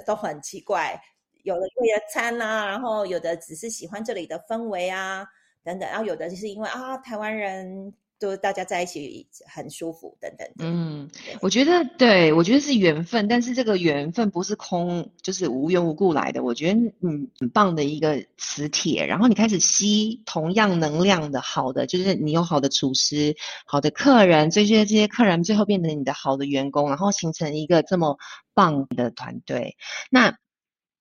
[0.07, 1.01] 都很奇怪，
[1.43, 5.27] 有的为了餐啊，然后有的只是喜欢这里的氛围啊，
[5.65, 7.93] 等等，然后有的就是因为啊，台湾人。
[8.21, 10.47] 就大家在一起很舒服，等等。
[10.59, 16.45] 嗯，我觉得对，我觉得是缘分，但是这个缘分不是空，就是无缘无故来的。
[16.45, 28.19] 我觉得嗯，很棒的一个磁铁，然后你开始吸同样能量的好的，就是你有好的厨师、好的客人，这些这些客人最后变成你的好的员工，然后形成一个这么
[28.53, 29.77] 棒的团队。
[30.11, 30.37] 那。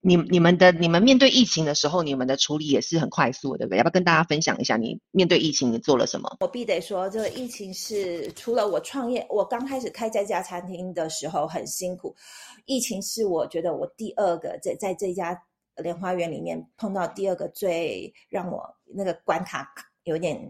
[0.02, 3.76] 你你们的你们面对疫情的时候，你们的处理也是很快速，对不对？
[3.76, 6.38] 要不要跟大家分享一下你面对疫情你做了什么？
[6.40, 12.16] 我必得说，这个疫情是除了我创业，我刚开始开这家餐厅的时候很辛苦。
[12.64, 15.38] 疫情是我觉得我第二个在在这家
[15.76, 19.68] 莲花园里面碰到第二个最让我那个关卡
[20.04, 20.40] 有点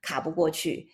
[0.00, 0.88] 卡不过去。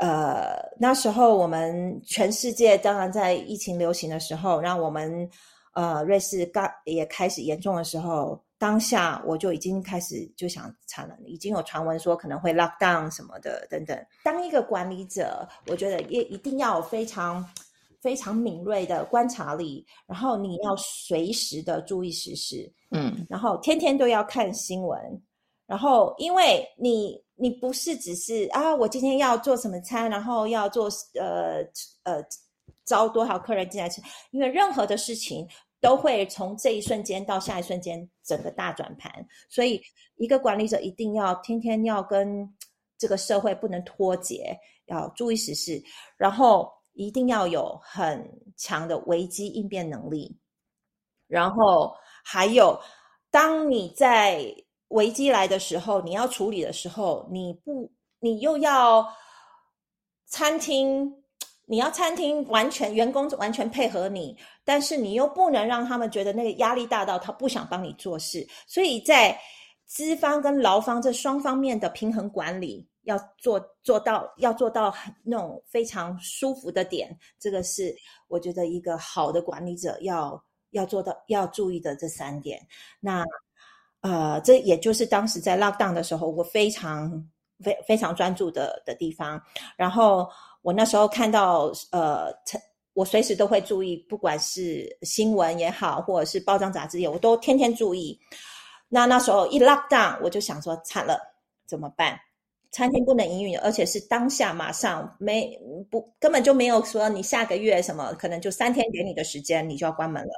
[0.00, 5.30] 呃，那时候我们全世界当然在疫情流行的时候，让我们。
[5.74, 14.06] 呃，瑞士刚也开始严重的时候，当下我就已经开始就想惨了，已经有传闻说可能会 lock down 什么的等等。
[14.22, 17.44] 当一个管理者，我觉得也一定要有非常
[18.00, 24.96] 非常敏锐的观察力，然后你要随时的注意时事，嗯，然后天天都要看新闻，
[25.66, 31.64] 然后因为你你不是只是啊，我今天要做什么餐，然后要做呃
[32.04, 32.24] 呃。
[32.86, 34.02] 招多少客人进来吃？
[34.30, 35.48] 因为任何的事情
[35.84, 39.12] 都会从这一瞬间到下一瞬间整个大转盘，
[39.50, 39.78] 所以
[40.16, 42.48] 一个管理者一定要天天要跟
[42.96, 45.82] 这个社会不能脱节，要注意时事，
[46.16, 50.34] 然后一定要有很强的危机应变能力，
[51.26, 51.94] 然后
[52.24, 52.80] 还有
[53.30, 54.42] 当你在
[54.88, 59.06] 危机来的时候，你要处理的时候，你不你又要
[60.24, 61.23] 餐厅。
[61.66, 69.34] 你要餐厅完全员工完全配合你，但是你又不能让他们觉得那个压力大到他不想帮你做事，所以在
[69.86, 77.96] 资方跟劳方这双方面的平衡管理要做做到，要做到很那种非常舒服的点，这个是
[78.28, 80.38] 我觉得一个好的管理者要
[80.72, 82.60] 要做到要注意的这三点。
[83.00, 83.24] 那
[84.02, 87.26] 呃，这也就是当时在 lock down 的时候，我非常
[87.62, 89.40] 非非常专注的的地方，
[89.78, 90.28] 然后。
[90.64, 92.32] 我那时候看到，呃，
[92.94, 98.18] 我随时都会注意，不管是新闻也好，或者是报章杂志也，我都天天注意。
[98.88, 101.20] 那那时候一 lock down，我就想说，惨了，
[101.66, 102.18] 怎么办？
[102.70, 105.54] 餐厅不能营运，而且是当下马上没
[105.90, 110.32] 不根本就没有说你下个月什么，可能就三天给你的时间，你就要关门了。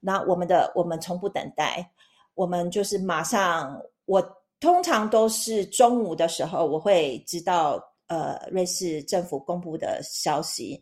[0.00, 1.86] 那我们的我们从不等待，
[2.34, 3.78] 我们就是马上。
[4.06, 4.26] 我
[4.60, 7.78] 通常都是中午的时候，我会知道。
[8.08, 10.80] 呃，瑞士政府公布的消息，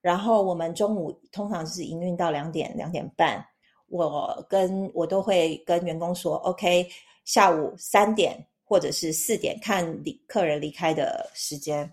[0.00, 3.44] 然后我们中午通常是营运到两点两点半，
[3.88, 6.88] 我跟我都会跟员工说，OK，
[7.24, 11.92] 下午三点或者是四点看离客人离开的时间，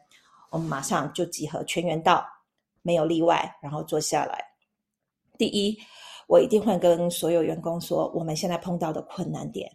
[0.52, 2.24] 我们马上就集合，全员到，
[2.84, 4.40] 没有例外，然后坐下来。
[5.36, 5.76] 第一，
[6.28, 9.72] 我一定会跟所有员工说我们现在碰到的困难点，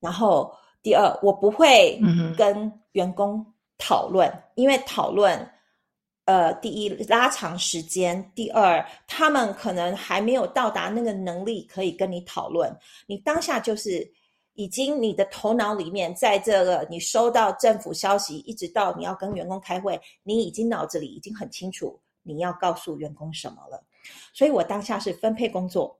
[0.00, 1.96] 然后第二，我不会
[2.36, 3.53] 跟员工。
[3.86, 5.46] 讨论，因为讨论，
[6.24, 12.74] 呃，第一拉长时间，第二他们可能还没有到达那个能力可以跟你讨论。
[13.06, 14.10] 你当下就是
[14.54, 23.84] 已经你的头脑里面，在这个你收到政府消息，一直到你要跟员工开会，你已经脑子里已经很清楚你要告诉员工什么了。
[24.32, 25.98] 所以我当下是分配工作，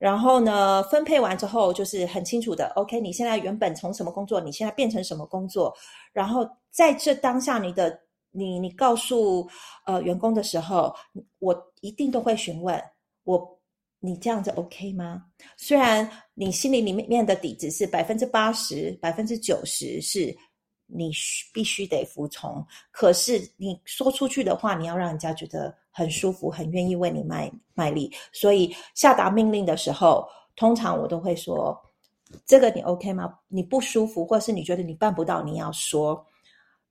[0.00, 5.72] 然后呢，分配完之后就是很清楚的，OK，你现在原本从什么工作，你现在变成什么工作，
[6.12, 9.46] 然后在这当下，你的你你告诉
[9.84, 10.92] 呃员工的时候，
[11.38, 12.82] 我一定都会询问
[13.24, 13.60] 我。
[14.02, 15.26] 你这样子 OK 吗？
[15.58, 20.34] 虽然你心里里面的底子是百分之八十、百分之九十是
[20.86, 21.12] 你
[21.52, 28.12] 必须得服从，可是你说出去的话，你要让人家觉得很舒服，很愿意为你卖卖力。
[28.32, 30.26] 所以下达命令的时候，
[30.56, 31.78] 通常我都会说
[32.46, 33.32] ：“这个你 OK 吗？
[33.48, 36.24] 你不舒服，或是你觉得你办不到，你要说。”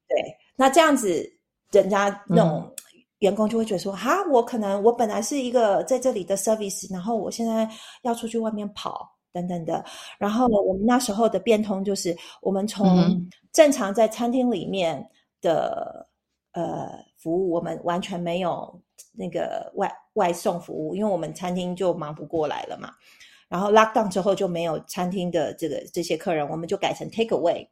[0.07, 0.17] 对，
[0.55, 1.23] 那这样子
[1.71, 2.73] 人家那种。
[3.19, 7.69] 员工就会觉得说：“哈，我可能我本来是一个在这里的 service，然后我现在
[8.03, 9.83] 要出去外面跑等等的。
[10.17, 13.21] 然后我们那时候的变通就是，我们从
[13.51, 15.05] 正常在餐厅里面
[15.41, 16.07] 的
[16.53, 18.81] 呃服务，我们完全没有
[19.13, 22.93] 那个外外送服务，因为我们餐厅就忙不过来了嘛。
[23.47, 27.67] 然后 lock down 之后就没有餐厅的这个这些客人，我们就改成 take away。”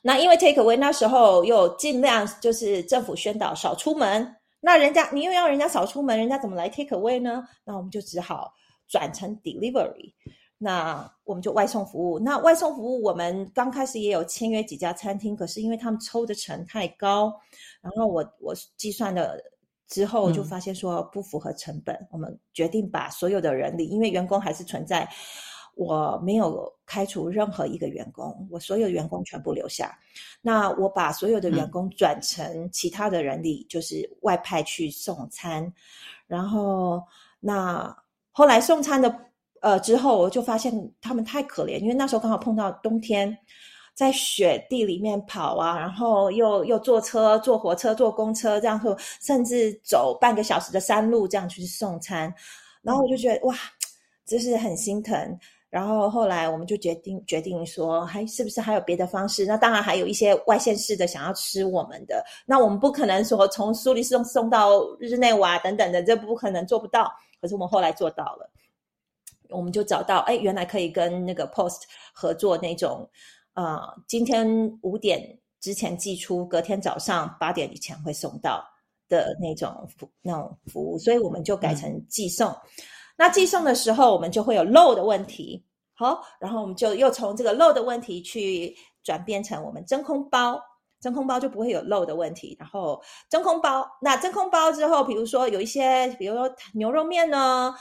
[0.00, 7.42] 那因为 take away 那时候又尽量就是政府宣导少出门，那人家你又要人家少出门，人家怎么来 take away 呢？
[7.64, 8.52] 那我们就只好
[8.88, 10.12] 转成 delivery，
[10.56, 12.18] 那我们就外送服务。
[12.20, 17.34] 那外送服务我们刚开始也有签约几家餐厅，可是因为他们抽的成太高，
[17.80, 19.42] 然后我我计算的
[19.88, 25.08] 之后就发现说不符合成本，我们决定把所有的人力，因为员工还是存在。
[25.74, 29.96] 我没有开除任何一个员工，我所有员工全部留下。
[30.42, 35.72] 那我把所有的员工转成其他的人力，就是外派去送餐。
[36.26, 37.00] 然后，
[37.38, 37.96] 那
[38.32, 39.20] 后来送餐的
[39.60, 43.38] 呃之后，我就发现他们太可怜，因为那时候刚好碰到冬天，
[43.98, 52.32] 在雪地里面跑啊，然后又又坐车、坐火车、坐公车，这样说甚至走半个小时的山路这样去送餐。
[52.80, 53.56] 然后我就觉得哇，
[54.24, 55.36] 真是很心疼。
[55.68, 59.44] 然后后来我们就决定决定说，还是不是还有别的方式？
[59.44, 67.12] 那当然还有一些外县市的想要吃我们的，那我们不可能说从苏黎世送送到日内瓦等等的，这不可能做不到。
[67.40, 68.48] 可是我们后来做到了，
[69.50, 71.82] 我们就找到，哎，原来可以跟那个 Post
[72.14, 73.10] 合作那种，
[73.58, 78.64] 呃，今天五点之前寄出，隔天早上八点以前会送到
[79.08, 82.56] 的那种服那种服务，所以我们就改成寄送。
[83.16, 85.66] 那寄送的时候，我们就会有漏的问题。
[85.94, 90.62] 好，然后我们就又从这个漏的问题去转变成我们真空包，
[91.00, 92.56] 真空包就不会有漏的问题。
[92.60, 97.74] 然后真空包，那真空包之后，比如说有一些，比如说牛肉面呢。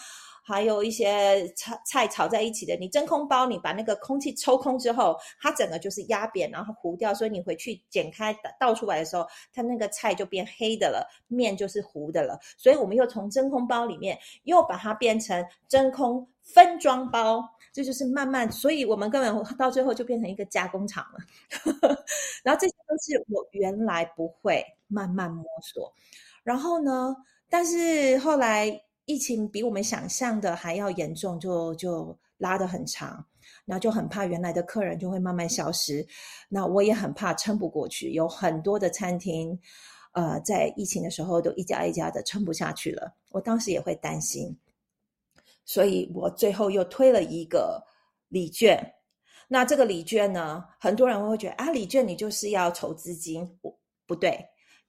[0.48, 12.40] 还有一些菜菜炒在一起的，你真空包，你把那个空气抽空之后，它整个就是压扁，然后糊掉，所以你回去剪开倒出来的时候，它那个菜就变黑的了，面就是糊的了。
[12.56, 17.44] 所以我们又从真空包里面又把它变成真空分装包，
[17.74, 21.20] 这就是慢慢，所以我们根本到最后就变成一个加工厂了。
[22.42, 25.94] 然后这些都是我原来不会，慢慢摸索。
[26.42, 27.14] 然后呢，
[27.50, 28.82] 但是后来。
[29.08, 33.26] 疫情比我们想象的还要严重，就就拉得很长，
[33.64, 36.06] 那就很怕原来的客人就会慢慢消失，
[36.50, 38.12] 那我也很怕撑不过去。
[38.12, 39.58] 有很多的餐厅，
[40.12, 44.54] 呃，在疫情的时候都一家一家的撑不下去了，我当时也会担心，
[45.64, 47.82] 所以我最后又推了一个
[48.28, 48.78] 礼券。
[49.48, 53.74] 那这个礼券呢，很多人会觉得啊，礼券你就是要筹资金，不
[54.06, 54.38] 不对。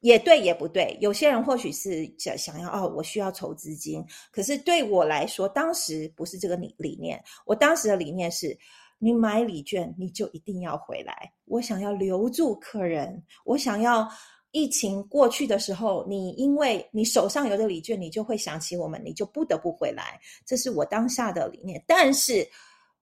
[0.00, 0.96] 也对，也不对。
[1.00, 4.04] 有些人或许是想想要哦，我需要筹资金。
[4.30, 7.22] 可是对我来说，当时不是这个理理念。
[7.44, 8.56] 我当时的理念是，
[8.98, 11.32] 你买礼券，你就一定要回来。
[11.46, 14.08] 我想要留住客人，我想要
[14.52, 20.20] 疫情过去的时候，你因为你手上有的礼券，你就会想起我们，你就不得不回来。
[20.46, 21.82] 这是我当下的理念。
[21.86, 22.48] 但是。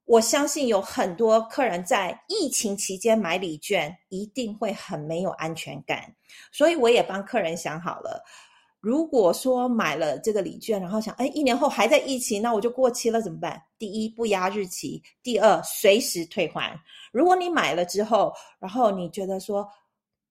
[0.07, 6.15] 我相信有很多客人在疫情期间买礼券，一定会很没有安全感。
[6.53, 8.23] 所以我也帮客人想好了，
[8.81, 13.61] 如果说买了这个礼券，然后想，哎，一年后还在疫情，那我就过期了怎么办？
[13.79, 16.79] 第一，不压日期；第二，随时退还。
[17.13, 19.69] 如果你买了之后，然后你觉得说，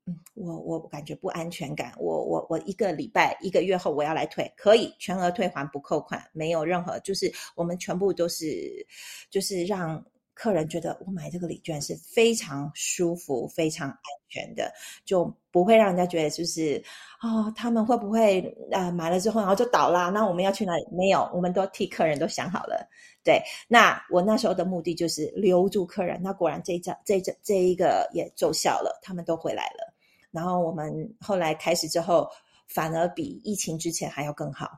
[0.08, 8.86] 嗯，我我感觉不安全感，我我我一个礼拜一个月后我要来退，可以全额退还不扣款，没有任何，就是我们全部都是，
[9.32, 13.98] 就是让客人觉得我买这个礼券是非常舒服、非常安
[14.30, 14.72] 全的，
[15.06, 16.84] 就不会让人家觉得就是
[17.24, 18.42] 哦，他们会不会
[18.72, 20.10] 呃买了之后然后就倒啦？
[20.10, 20.86] 那我们要去哪里？
[20.92, 22.88] 没有，我们都替客人都想好了。
[23.24, 29.95] 对，那我那时候的目的就是留住客人，那果然这一这这这一个也奏效了，他们都回来了。
[30.36, 32.28] 然后我们后来开始之后，
[32.68, 34.70] 反而比疫情之前还要更好。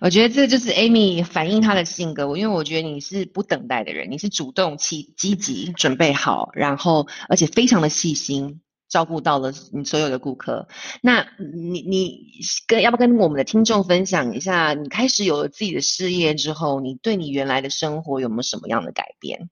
[0.00, 10.66] 我觉得这就是 Amy 反映她的性格，我因为我觉得你是不等待的人，你是主动、积积极、准备好，然后而且非常的细心，照顾到了你所有的顾客。
[11.02, 12.18] 那你你
[12.66, 19.50] 跟要不要跟我们的听众分享一下，你开始有了自己的事业之后，你对你原来的生活有没有什么样的改变？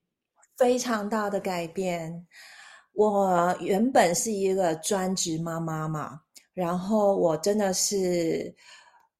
[0.57, 2.25] 非常大的改变。
[2.93, 6.21] 我原本是一个专职妈妈嘛，
[6.53, 8.55] 然后我真的是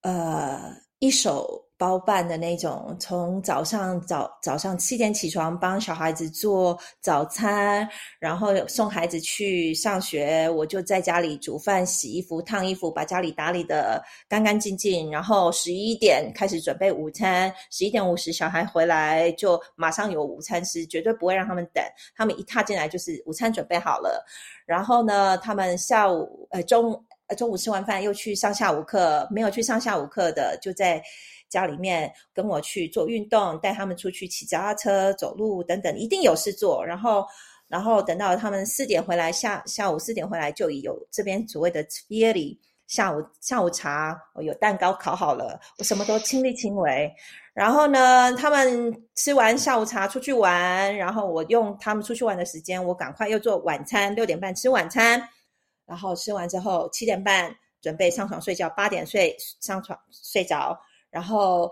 [0.01, 0.75] 呃。
[1.03, 15.11] 一手包办的那种，从早上早早上七点起床帮小孩子做早餐，然后送孩子去上学，我就在家里煮饭、洗衣服、烫衣服，把家里打理的干干净净。
[15.11, 21.83] 然后十一点开始准备午餐，十一点五十小孩回来就马上有午餐吃，绝对不会让他们等。
[22.15, 24.23] 他们一踏进来就是午餐准备好了。
[24.67, 27.03] 然后呢，他们下午呃中午。
[27.37, 31.01] 中午吃完饭又去上下午课，没有去上下午课的就在
[31.51, 36.83] 家里面跟我去做运动，带他们出去骑脚踏车、走路等等，一定有事做。
[36.83, 37.23] 然后，
[37.67, 47.13] 然后等到他们四点回来，下下午四点回来就有这边所谓的 t e a l y 下午下午茶，有蛋糕烤好了，我什么都亲力亲为。
[47.53, 55.21] 然后呢，他们吃完下午茶出去玩，然后我用他们出去玩的时间，我赶快又做晚餐，六点半吃晚餐。
[55.85, 60.77] 然后吃完之后，七点半准备上床睡觉，八点睡上床睡着，
[61.11, 61.71] 然后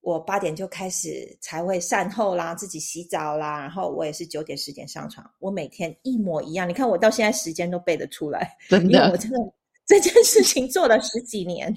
[0.00, 6.66] 我八点就开始才会善后啦，自己洗澡啦，然后我也是九点十点上床，我每天一模一样。
[6.66, 9.38] 你看我到现在时间都背得出来， 真的，我真的
[9.84, 11.76] 这件事情做了十几年。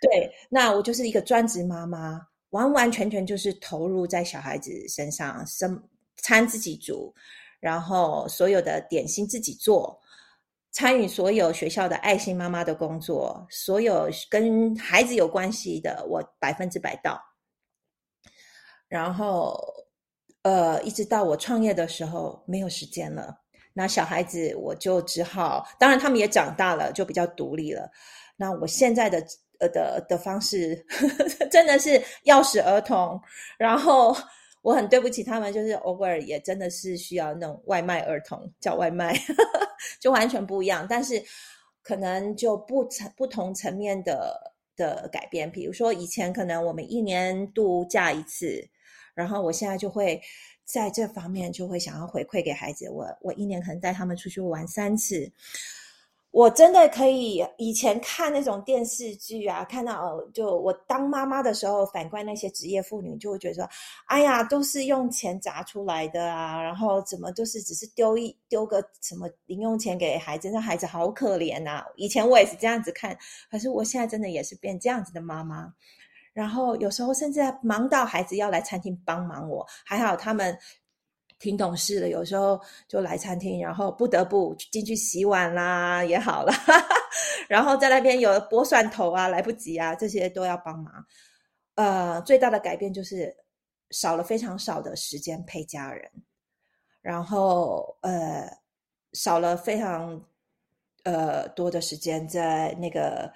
[0.00, 2.20] 对，那我就是一个专职妈妈，
[2.50, 5.82] 完完全全就是投入在小孩子身上，生
[6.16, 7.14] 餐自己煮，
[7.60, 10.00] 然后所有的点心自己做。
[10.74, 17.16] 参与所有学校的爱心妈妈的工作，所有跟孩子有关系的，我百分之百到。
[18.88, 19.56] 然后，
[20.42, 23.38] 呃，一直到我创业的时候没有时间了，
[23.72, 27.88] 那小孩子我就只好，当然他们也长大了，就比较独立了。
[28.36, 29.24] 那我现在的
[29.60, 30.84] 呃的的方式，
[31.52, 31.90] 真的是
[32.24, 33.20] 钥匙儿童，
[33.56, 34.12] 然后。
[34.64, 39.14] 我很对不起他们，就是偶尔也真的是需要那种外卖儿童叫外卖，
[40.00, 40.86] 就完全不一样。
[40.88, 41.22] 但是
[41.82, 48.66] 可能就不层不同层面的的改变，比如说以前可能我们一年度假一次，
[49.14, 50.18] 然后我现在就会
[50.64, 55.30] 在这方面就会想要回馈给孩子，我我一年可能带他们出去玩三次。
[56.34, 63.68] 我真的可以以前看那种电视剧啊，看到就我当妈妈的时候，反观那些职业妇女，就会觉得说，
[64.06, 71.84] 哎呀，都是用钱砸出来的啊，然后怎么就是只是丢一丢个什么零用钱给孩子，那孩子好可怜呐。
[71.94, 73.16] 以前我也是这样子看，
[73.48, 75.72] 可是我现在真的也是变这样子的妈妈，
[76.32, 80.58] 然后有时候甚至忙到孩子要来餐厅帮忙我，还好他们。
[81.38, 86.52] 挺懂事的，有时候就来餐厅，然后不得不进去洗碗啦，也好了。
[87.48, 91.06] 然后在那边有剥蒜头啊，来不及啊，这些都要帮忙。
[91.74, 93.36] 呃，最大的改变就是
[93.90, 96.10] 少了非常少的时间陪家人，
[97.02, 98.48] 然后呃，
[99.12, 100.24] 少了非常
[101.02, 103.30] 呃多的时间在那个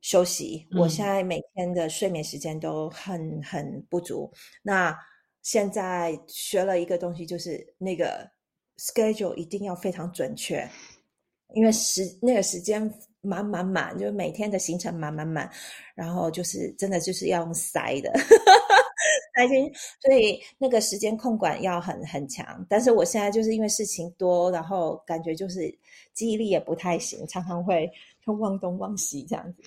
[0.00, 0.66] 休息。
[0.78, 4.32] 我现在每天的睡眠时间都很很不足。
[4.62, 4.98] 那
[5.48, 8.30] 现在学了一个东西，就是那个
[8.76, 10.68] schedule 一定要非常准确，
[11.54, 12.78] 因为时那个时间
[13.22, 15.50] 满满满，就是每天的行程满满满，
[15.94, 18.12] 然后就是真的就是要用塞的
[19.34, 19.72] 塞进，
[20.02, 22.62] 所以那个时间控管要很很强。
[22.68, 25.74] 但是我现在就是因为事情多，然后感觉就是
[26.12, 27.90] 记忆力也不太行，常常会
[28.22, 29.62] 就忘东忘西这样子。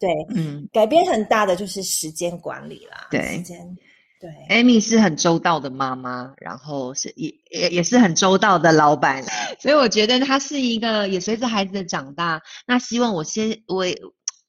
[0.00, 3.78] 对，嗯，改变很大的就是时间管理啦，对，时间。
[4.22, 9.24] 对，Amy 是很周到的妈妈，然后是也也也是很周到的老板，
[9.58, 13.84] 所以我觉得她是一个也随着孩子的长大，那希望我先我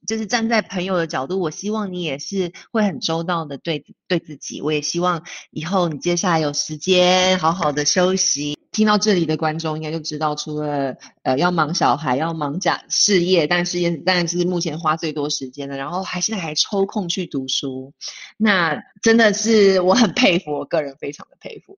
[0.06, 8.60] 就是站在朋友的角度，我希望你也是会很周到的对对自己，我也希望以后你接下来有时间好好的休息。
[8.74, 15.78] 听到这里的观众应该就知道，除了呃要忙小孩，要忙家事业，但事业当然是目前花最多时间的。
[15.78, 17.94] 然后还现在还抽空去读书，
[18.36, 21.78] 那真的是我很佩服，我个人非常的佩服。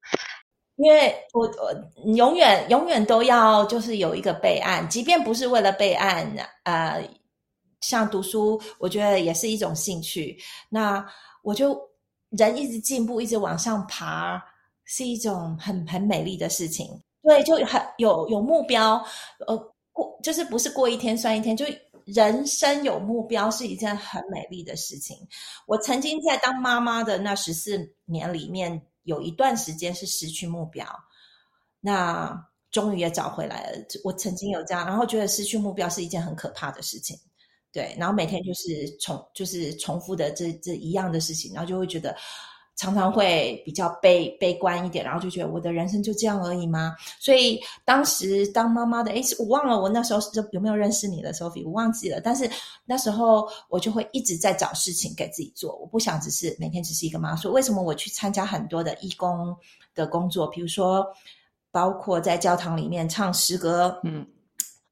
[0.78, 6.30] 因为我我永远永远都要就是有一个备案，即便不是为了备案，
[6.64, 7.02] 呃，
[7.82, 10.38] 像读书，我觉得也是一种兴趣。
[10.70, 11.06] 那
[11.44, 11.78] 我就
[12.32, 14.42] 人一直进步，一直往上爬。
[14.86, 16.88] 是一种很很美丽的事情，
[17.24, 19.04] 对，就很有有目标，
[19.48, 19.58] 呃，
[19.92, 21.66] 过就是不是过一天算一天，就
[22.06, 25.18] 人生有目标是一件很美丽的事情。
[25.66, 30.86] 我曾经在当妈妈的那十四年里面，有一段时间是失去目标，
[31.82, 33.78] 那终于也找回来了。
[34.04, 37.18] 我曾经有这样，然后觉得失去目标是一件很可怕的事情。
[37.72, 42.16] 对，然后每天就是重就是重复的这这一样的事情，然后就会觉得。
[42.76, 46.94] 常常会比较悲悲观一点，然后就觉得我的人生就这样而已吗？
[47.20, 52.20] 所以当时当妈妈的，诶，我忘了我那时候是有没有认识你的 Sophie，我忘记了。
[52.20, 52.50] 但是
[52.84, 57.34] 那时候我就会一直在找事情给自己做，我不想只是每天只是一个妈。
[57.36, 59.56] 所以为什么我去参加很多的义工
[59.94, 60.46] 的工作？
[60.48, 61.08] 比如说，
[61.72, 64.28] 包括在教堂里面唱诗歌，嗯，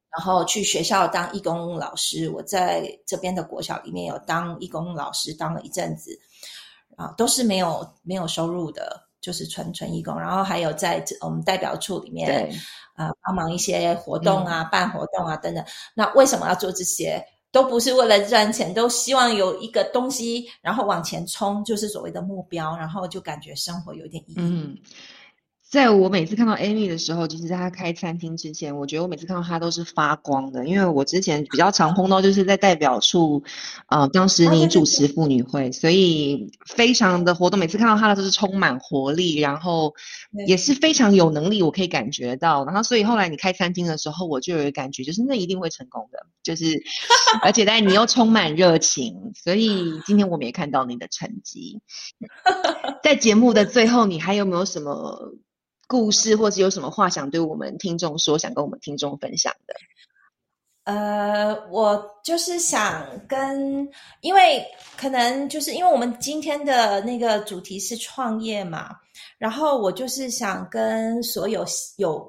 [0.09, 2.29] 然后去学校当义工老师。
[2.29, 6.17] 我在这边的国小里面有当义工老师，当了一阵子。
[6.97, 10.19] 啊，都是没有没有收入的，就是纯纯义工。
[10.19, 12.51] 然后还有在我们代表处里面，
[12.95, 15.63] 啊，帮忙一些活动啊，办活动啊等等。
[15.93, 17.23] 那为什么要做这些？
[17.51, 24.81] 都不是为了赚钱，都希望有一个东西，然后往前冲，就是所谓的目标，然后就感觉生活有点意义。
[25.74, 30.67] 在我每次看到 Amy 的时候，就是在她开餐厅之前，我觉得我每次看到她都是发光的。
[30.67, 33.41] 因为我之前比较常碰到，就是在代表处，
[33.88, 39.95] 啊，当时你主持妇女会，所以非常的活动，每次看到她的都是充满活力，然后
[40.45, 42.63] 也是非常有能力，我可以感觉到。
[42.65, 46.84] 然后，所以后来你开餐厅的时候，我就有感觉，就是那一定会成功的，就是
[47.41, 51.82] 而且在你又充满热情，所以今天我们也看到你的成绩。
[53.01, 55.34] 在节目的最后，你还有没有什么？
[55.93, 59.75] 故事，或是有什么话想对我们听众说，想跟我们听众分享的？
[60.85, 63.87] 呃，我就是想跟，
[64.21, 64.65] 因为
[64.97, 68.89] 可能就是因为我们今天的那个主题是创业嘛，
[69.37, 71.63] 然后我就是想跟所有
[71.97, 72.27] 有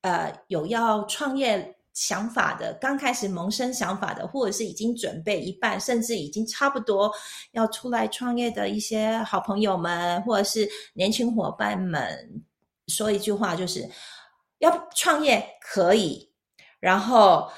[0.00, 7.12] 呃有要创业想法的，刚开始萌生想法的，或者是已经准备一半，甚至已经差不多
[7.50, 12.42] 要出来创业的一些好朋友们，或者是年轻伙伴们。
[12.92, 13.88] 说一句话，就是
[14.58, 16.28] 要创业可以，
[16.78, 17.50] 然后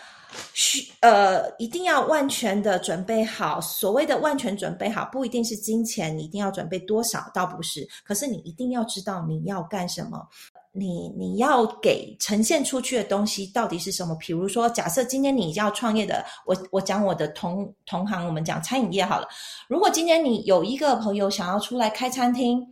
[0.53, 3.61] 需呃一定要万全的准备好。
[3.61, 7.87] 所谓的万全准备好，不一定是金钱，你一定要准备多少，倒不是。
[8.05, 10.26] 可是你一定要知道你要干什么，
[10.72, 14.16] 你你要给呈现出去的东西到底是什么。
[14.16, 19.28] 比如说，假设今天你要创业的，我我讲我的同同行，我们讲餐饮业好了。
[19.68, 22.66] 如果今天你有一个朋友想要出来开餐厅。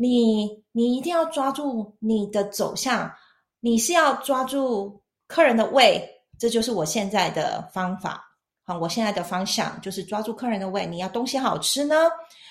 [0.00, 3.12] 你你一定要抓住你的走向，
[3.60, 6.02] 你是要抓住客人的胃，
[6.38, 8.24] 这就是我现在的方法。
[8.64, 10.86] 好，我现在的方向就是抓住客人的胃。
[10.86, 11.94] 你要东西好吃呢，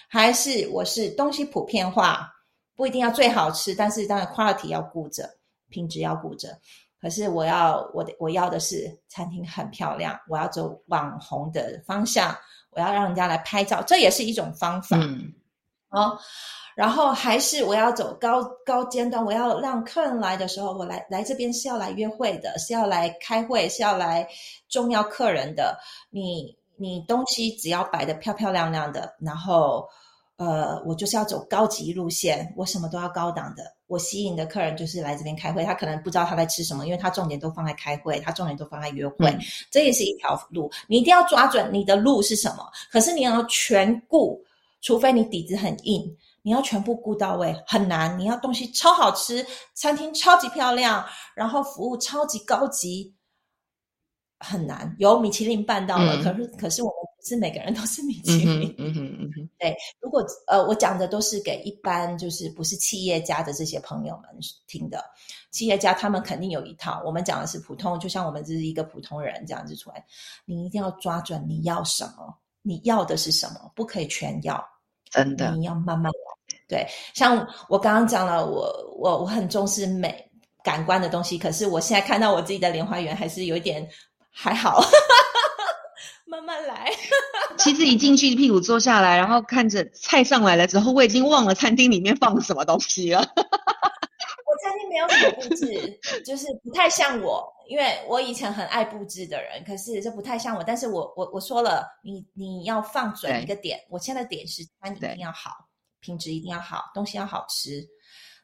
[0.07, 2.31] 还是我是东西普遍化？
[2.75, 5.27] 不一定要最好吃，但是当然 quality 要顾着，
[5.69, 6.49] 品质要顾着。
[7.01, 12.37] 可是我要我的我要的是餐厅很漂亮，我要走网红的方向，
[12.69, 14.97] 我要让人家来拍照，这也是一种方法。
[14.97, 15.33] 嗯，
[15.89, 16.15] 好。
[16.79, 24.25] 然后还是我要走高高尖端，我要让客人来的时候，我来来这边是要来约会的，是要来开会，是要来
[24.69, 25.77] 重要客人的。
[26.09, 29.85] 你你东西只要摆的漂漂亮亮的，然后
[30.37, 33.63] 呃，我就是要走高级路线，我什么都要高档的。
[33.87, 39.37] 我吸引的客人就是来这边开会，他可能不知道他在吃什么，因为他重点都放在开会，他重点都放在约会。
[39.69, 42.65] 这也是一条路，你一定要抓准你的路是什么。
[42.89, 44.41] 可是你要全顾，
[44.79, 46.09] 除非你底子很硬。
[46.41, 53.13] 你要全部顾到位很难，你要东西超好吃，餐厅超级漂亮，然后服务超级高级，
[54.39, 54.95] 很难。
[54.99, 58.73] 有米其林办到了，可是可是我们不是每个人都是米其林。
[58.77, 59.49] 嗯哼嗯哼。
[59.59, 64.29] 对，如果呃我讲的都是给一般就是不是企业家的这些朋友们
[64.67, 65.03] 听的，
[65.51, 67.01] 企业家他们肯定有一套。
[67.05, 70.05] 我们讲的是普通，就像我们这是一个普通人这样子出来，
[70.45, 74.65] 你一定要抓准你要什么，你要的是什么，不可以全要。
[75.09, 76.57] 真的，你要慢慢来。
[76.67, 80.29] 对，像我刚刚讲了，我我我很重视美
[80.63, 83.87] 感官的东西，可是我现在看到我自己的莲花园，还是有一点
[84.31, 84.79] 还好，
[86.27, 86.91] 慢慢来。
[87.57, 93.27] 其实一进去，屁股坐下来，然后看着菜上来了之后，我已经忘了餐厅里面放什么东西了。
[94.61, 100.63] 餐厅没有什么布置，就是不太像我，因为我以前很爱布置的人，可是这不太像我。
[100.63, 105.51] 但是我我我说了，你你要放准一个点，我现在点是餐一定要好，
[105.99, 107.81] 品质一定要好，东西要好吃，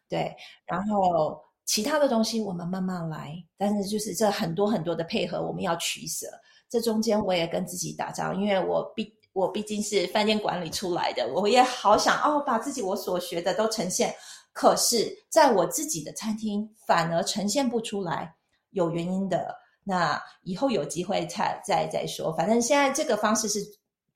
[0.10, 0.36] 对。
[0.66, 6.28] 然后其他的东西我们慢慢来，但是就是这很多很多的配合我们要取舍。
[6.70, 14.14] 这中间我也跟自己打仗，因为我毕我毕竟是饭店管理出来的，我也好想哦，把自己我所学的都呈现。
[14.56, 18.34] 可是，在我自己的餐厅反而呈现不出来，
[18.70, 19.54] 有原因的。
[19.84, 22.32] 那以后有机会再再再说。
[22.38, 23.60] 反正现在这个方式是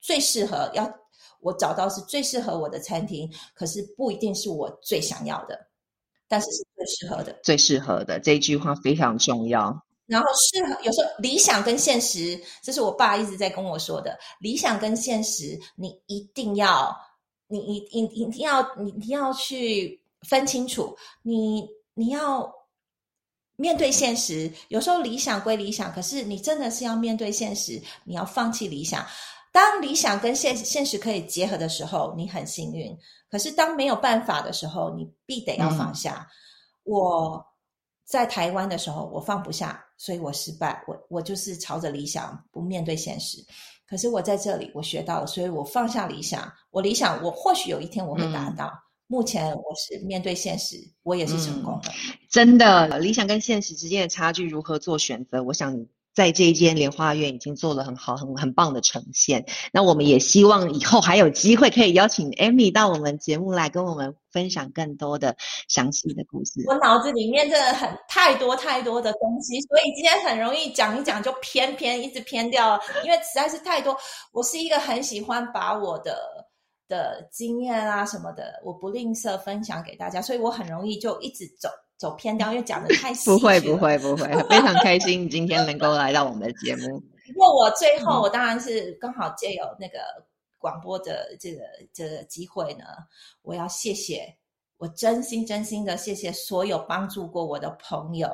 [0.00, 0.90] 最适合，要
[1.40, 5.68] 我找到是最适合我的餐厅，可是不一定是我最想要的，
[6.26, 7.38] 但是是最适合的。
[7.42, 9.84] 最适合的这一句话非常重要。
[10.06, 14.18] 然后适合有时候理想跟现实，这是我爸一直在跟我说的。
[14.40, 16.96] 理想跟现实，你一定要，
[17.46, 20.96] 你你你一定要，你一定要去分清楚。
[21.22, 22.52] 你你要
[23.56, 29.06] 面对现实，有时候理想归理想，可是你真的是要面对现实，你要放弃理想。
[29.52, 32.96] 当理想跟现现实可以结合的时候，你很幸运。
[33.30, 36.28] 可是当没有办法的时候，你必得要放下。
[36.84, 37.44] 我。
[38.10, 40.82] 在台湾的时候，我放不下，所以我失败。
[40.88, 43.38] 我我就是朝着理想，不面对现实。
[43.86, 46.52] 可是我在这里，我学到了，所以我放下理想。
[46.72, 48.68] 我理想，我或许有一天我会达到。
[49.10, 51.90] 目前我是面对现实，我也是成功的。
[52.30, 55.42] 真的，理想跟现实之间的差距如何做选择？
[55.42, 55.84] 我想。
[56.12, 59.46] 在这一间莲花院已经做了很好、很很棒的呈现。
[59.72, 65.36] 那我们也希望以后还有机会可以邀请 Amy 到我们节目来跟我们分享更多的
[65.68, 66.64] 详细的故事。
[66.66, 73.96] 我脑子里面真的很太多太多的东西，所以今天很容易讲一讲就偏偏一直偏掉，因为实在是太多。
[74.32, 76.18] 我是一个很喜欢把我的
[76.90, 81.70] 的经验啊什么的，我不吝啬分享给大家，所以我很容易就一直走。
[82.00, 83.28] 走偏掉，因为讲的太细。
[83.30, 86.98] 不会不会不会，非常开心今天能够来到我们的节目。
[87.34, 89.98] 不过我最后，我当然是刚好借有那个
[90.56, 91.60] 广播的这个
[91.92, 92.86] 这个机会呢，
[93.42, 94.34] 我要谢谢
[94.78, 98.30] 我真心真心的谢谢所有帮助过我的朋友，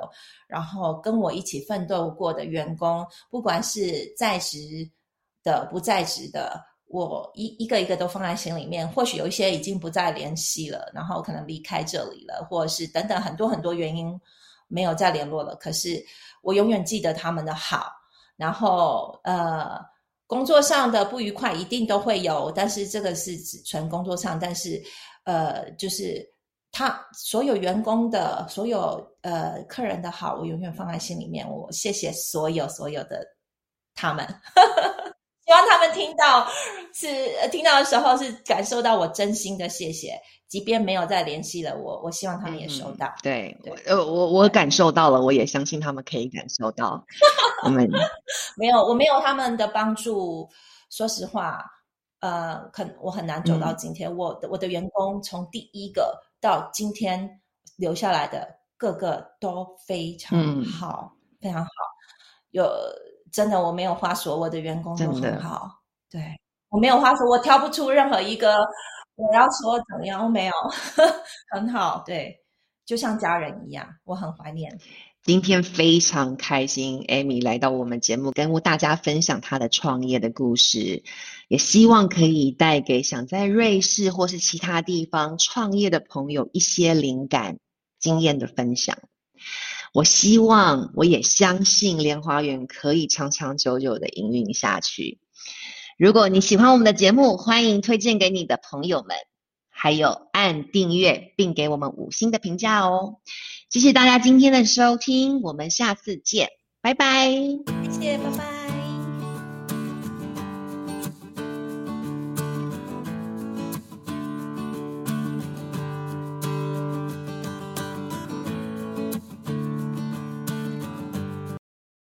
[0.46, 4.58] 然后跟我一起奋斗过的员工，不管是在职
[5.42, 6.64] 的不在职的。
[6.88, 14.18] 我一一个一个都放在心里面，或许有一些已经不再联系了，然后可能离开这里了，或者是等等很多很多原因
[14.68, 15.56] 没有再联络了。
[15.56, 16.00] 可是
[16.42, 17.90] 我永远记得他们的好，
[18.36, 19.78] 然后呃，
[20.28, 24.80] 工作上的不愉快一定都会有，但是这个是只纯工作上，但是
[25.24, 26.24] 呃，就是
[26.70, 31.48] 他所有员工的所有呃客人的好，我永远放在心里面。
[31.50, 33.26] 我谢谢所有所有的
[33.94, 34.24] 他们。
[35.46, 36.44] 希望他们听到
[36.92, 37.06] 是
[37.50, 43.14] 听到的时候是感受到我真心的谢谢，即便没有再联系了，我我希望他们也收到。
[43.22, 47.04] 对，呃，我我感受到了，我也相信他们可以感受到。
[47.62, 47.88] 我们
[48.58, 50.48] 没有，我没有他们的帮助，
[50.90, 51.64] 说实话，
[52.18, 54.14] 呃，很我很难走到今天。
[54.16, 57.40] 我的我的员工从第一个到今天
[57.76, 61.70] 留下来的，个个都非常好，非常好，
[62.50, 62.68] 有。
[63.32, 65.70] 真的，我没有话说，我的员工都很好。
[66.10, 66.22] 对
[66.68, 68.58] 我没有话说，我挑不出任何一个
[69.16, 70.52] 我要说怎么样，我没有
[71.52, 72.02] 很好。
[72.06, 72.36] 对，
[72.84, 74.78] 就像家人一样，我很怀念。
[75.22, 81.02] 今天非常开心，Amy 来到我们节目，跟大家分享她的创业的故事，
[81.48, 87.58] 也希望可以带给想在瑞士或是其他地方创业的朋友一些灵感、
[87.98, 88.98] 经验的分享。
[89.96, 95.20] 我希望，我也相信莲花园可以长长久久的营运下去。
[95.96, 99.16] 如果你喜欢我们的节目，欢迎推荐给你的朋友们，
[99.70, 103.20] 还有按订阅并给我们五星的评价哦。
[103.70, 106.50] 谢谢大家今天的收听，我们下次见，
[106.82, 107.30] 拜拜。
[107.30, 108.55] 谢谢，拜拜。